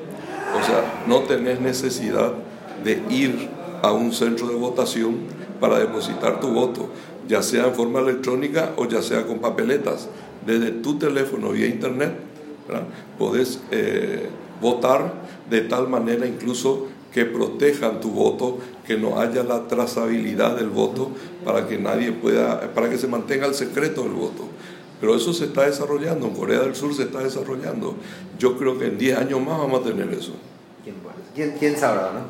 o 0.56 0.62
sea, 0.62 1.04
no 1.06 1.20
tenés 1.20 1.60
necesidad 1.60 2.32
de 2.82 3.02
ir 3.10 3.48
a 3.82 3.92
un 3.92 4.12
centro 4.12 4.48
de 4.48 4.54
votación 4.54 5.16
para 5.60 5.78
depositar 5.78 6.40
tu 6.40 6.48
voto, 6.48 6.88
ya 7.28 7.42
sea 7.42 7.66
en 7.66 7.74
forma 7.74 8.00
electrónica 8.00 8.72
o 8.76 8.86
ya 8.86 9.02
sea 9.02 9.26
con 9.26 9.40
papeletas. 9.40 10.08
Desde 10.46 10.70
tu 10.70 10.98
teléfono 10.98 11.50
vía 11.50 11.66
internet, 11.66 12.12
podés 13.18 13.60
eh, 13.70 14.28
votar 14.60 15.14
de 15.50 15.60
tal 15.62 15.88
manera 15.88 16.26
incluso 16.26 16.86
que 17.12 17.24
protejan 17.24 18.00
tu 18.00 18.10
voto, 18.10 18.58
que 18.86 18.96
no 18.96 19.18
haya 19.18 19.42
la 19.42 19.66
trazabilidad 19.68 20.56
del 20.56 20.68
voto 20.68 21.10
para 21.44 21.66
que 21.66 21.78
nadie 21.78 22.12
pueda, 22.12 22.74
para 22.74 22.90
que 22.90 22.98
se 22.98 23.08
mantenga 23.08 23.46
el 23.46 23.54
secreto 23.54 24.02
del 24.02 24.12
voto. 24.12 24.44
Pero 25.00 25.14
eso 25.14 25.32
se 25.32 25.46
está 25.46 25.66
desarrollando, 25.66 26.26
en 26.26 26.34
Corea 26.34 26.60
del 26.60 26.74
Sur 26.74 26.94
se 26.94 27.04
está 27.04 27.20
desarrollando. 27.20 27.94
Yo 28.38 28.56
creo 28.56 28.78
que 28.78 28.86
en 28.86 28.98
10 28.98 29.18
años 29.18 29.40
más 29.40 29.58
vamos 29.58 29.80
a 29.80 29.84
tener 29.84 30.12
eso. 30.12 30.32
¿Quién, 31.34 31.54
quién 31.58 31.76
sabrá, 31.76 32.12
no? 32.12 32.20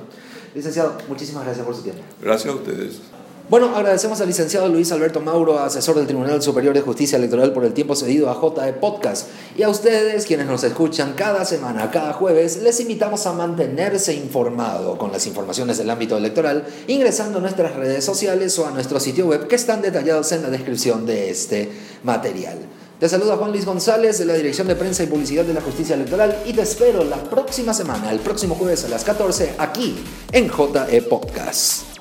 Licenciado, 0.55 0.96
muchísimas 1.09 1.44
gracias 1.44 1.64
por 1.64 1.76
su 1.76 1.83
tiempo. 1.83 2.02
Gracias 2.20 2.52
a 2.52 2.57
ustedes. 2.57 3.00
Bueno, 3.48 3.76
agradecemos 3.76 4.20
al 4.20 4.26
licenciado 4.26 4.66
Luis 4.66 4.90
Alberto 4.90 5.20
Mauro, 5.20 5.61
asesor 5.61 5.94
del 5.94 6.09
Tribunal 6.09 6.42
Superior 6.42 6.74
de 6.74 6.80
Justicia 6.80 7.16
Electoral, 7.16 7.52
por 7.52 7.64
el 7.64 7.72
tiempo 7.74 7.94
cedido 7.94 8.28
a 8.28 8.35
JE 8.35 8.72
Podcast. 8.72 9.28
Y 9.56 9.62
a 9.62 9.68
ustedes, 9.68 10.26
quienes 10.26 10.46
nos 10.46 10.64
escuchan 10.64 11.12
cada 11.12 11.44
semana, 11.44 11.92
cada 11.92 12.12
jueves, 12.12 12.61
les 12.61 12.80
invitamos 12.80 13.24
a 13.24 13.35
mantenerse 13.35 14.14
informado 14.14 14.98
con 14.98 15.12
las 15.12 15.28
informaciones 15.28 15.78
del 15.78 15.88
ámbito 15.90 16.16
electoral, 16.16 16.66
ingresando 16.88 17.38
a 17.38 17.40
nuestras 17.40 17.76
redes 17.76 18.04
sociales 18.04 18.59
o 18.59 18.66
a 18.66 18.72
nuestro 18.72 18.98
sitio 18.98 19.26
web 19.26 19.46
que 19.46 19.54
están 19.54 19.80
detallados 19.80 20.32
en 20.32 20.42
la 20.42 20.50
descripción 20.50 21.06
de 21.06 21.30
este 21.30 21.70
material. 22.02 22.59
Te 22.98 23.09
saluda 23.09 23.37
Juan 23.37 23.52
Luis 23.52 23.64
González 23.64 24.18
de 24.18 24.24
la 24.24 24.35
Dirección 24.35 24.66
de 24.66 24.74
Prensa 24.74 25.04
y 25.04 25.06
Publicidad 25.06 25.44
de 25.44 25.54
la 25.54 25.61
Justicia 25.61 25.94
Electoral 25.94 26.37
y 26.46 26.52
te 26.52 26.62
espero 26.62 27.04
la 27.04 27.22
próxima 27.22 27.72
semana, 27.72 28.11
el 28.11 28.18
próximo 28.18 28.56
jueves 28.56 28.85
a 28.87 28.88
las 28.88 29.04
14, 29.04 29.54
aquí 29.59 29.94
en 30.32 30.48
JE 30.48 31.02
Podcast. 31.02 31.95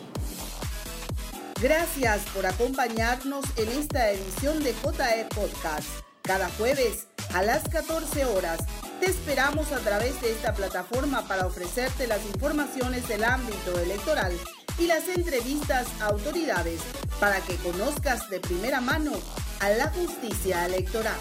Gracias 1.65 2.21
por 2.25 2.45
acompañarnos 2.45 3.43
en 3.57 3.67
esta 3.69 4.11
edición 4.11 4.63
de 4.63 4.71
JE 4.71 5.25
Podcast. 5.33 5.87
Cada 6.21 6.47
jueves 6.59 7.07
a 7.33 7.41
las 7.41 7.67
14 7.67 8.23
horas 8.25 8.59
te 8.99 9.07
esperamos 9.07 9.71
a 9.71 9.79
través 9.79 10.21
de 10.21 10.31
esta 10.31 10.53
plataforma 10.53 11.27
para 11.27 11.47
ofrecerte 11.47 12.05
las 12.05 12.23
informaciones 12.27 13.07
del 13.07 13.23
ámbito 13.23 13.79
electoral 13.79 14.31
y 14.77 14.85
las 14.85 15.07
entrevistas 15.07 15.87
a 16.01 16.09
autoridades 16.09 16.81
para 17.19 17.39
que 17.41 17.55
conozcas 17.55 18.29
de 18.29 18.39
primera 18.39 18.79
mano 18.79 19.13
a 19.59 19.69
la 19.69 19.87
justicia 19.87 20.67
electoral. 20.67 21.17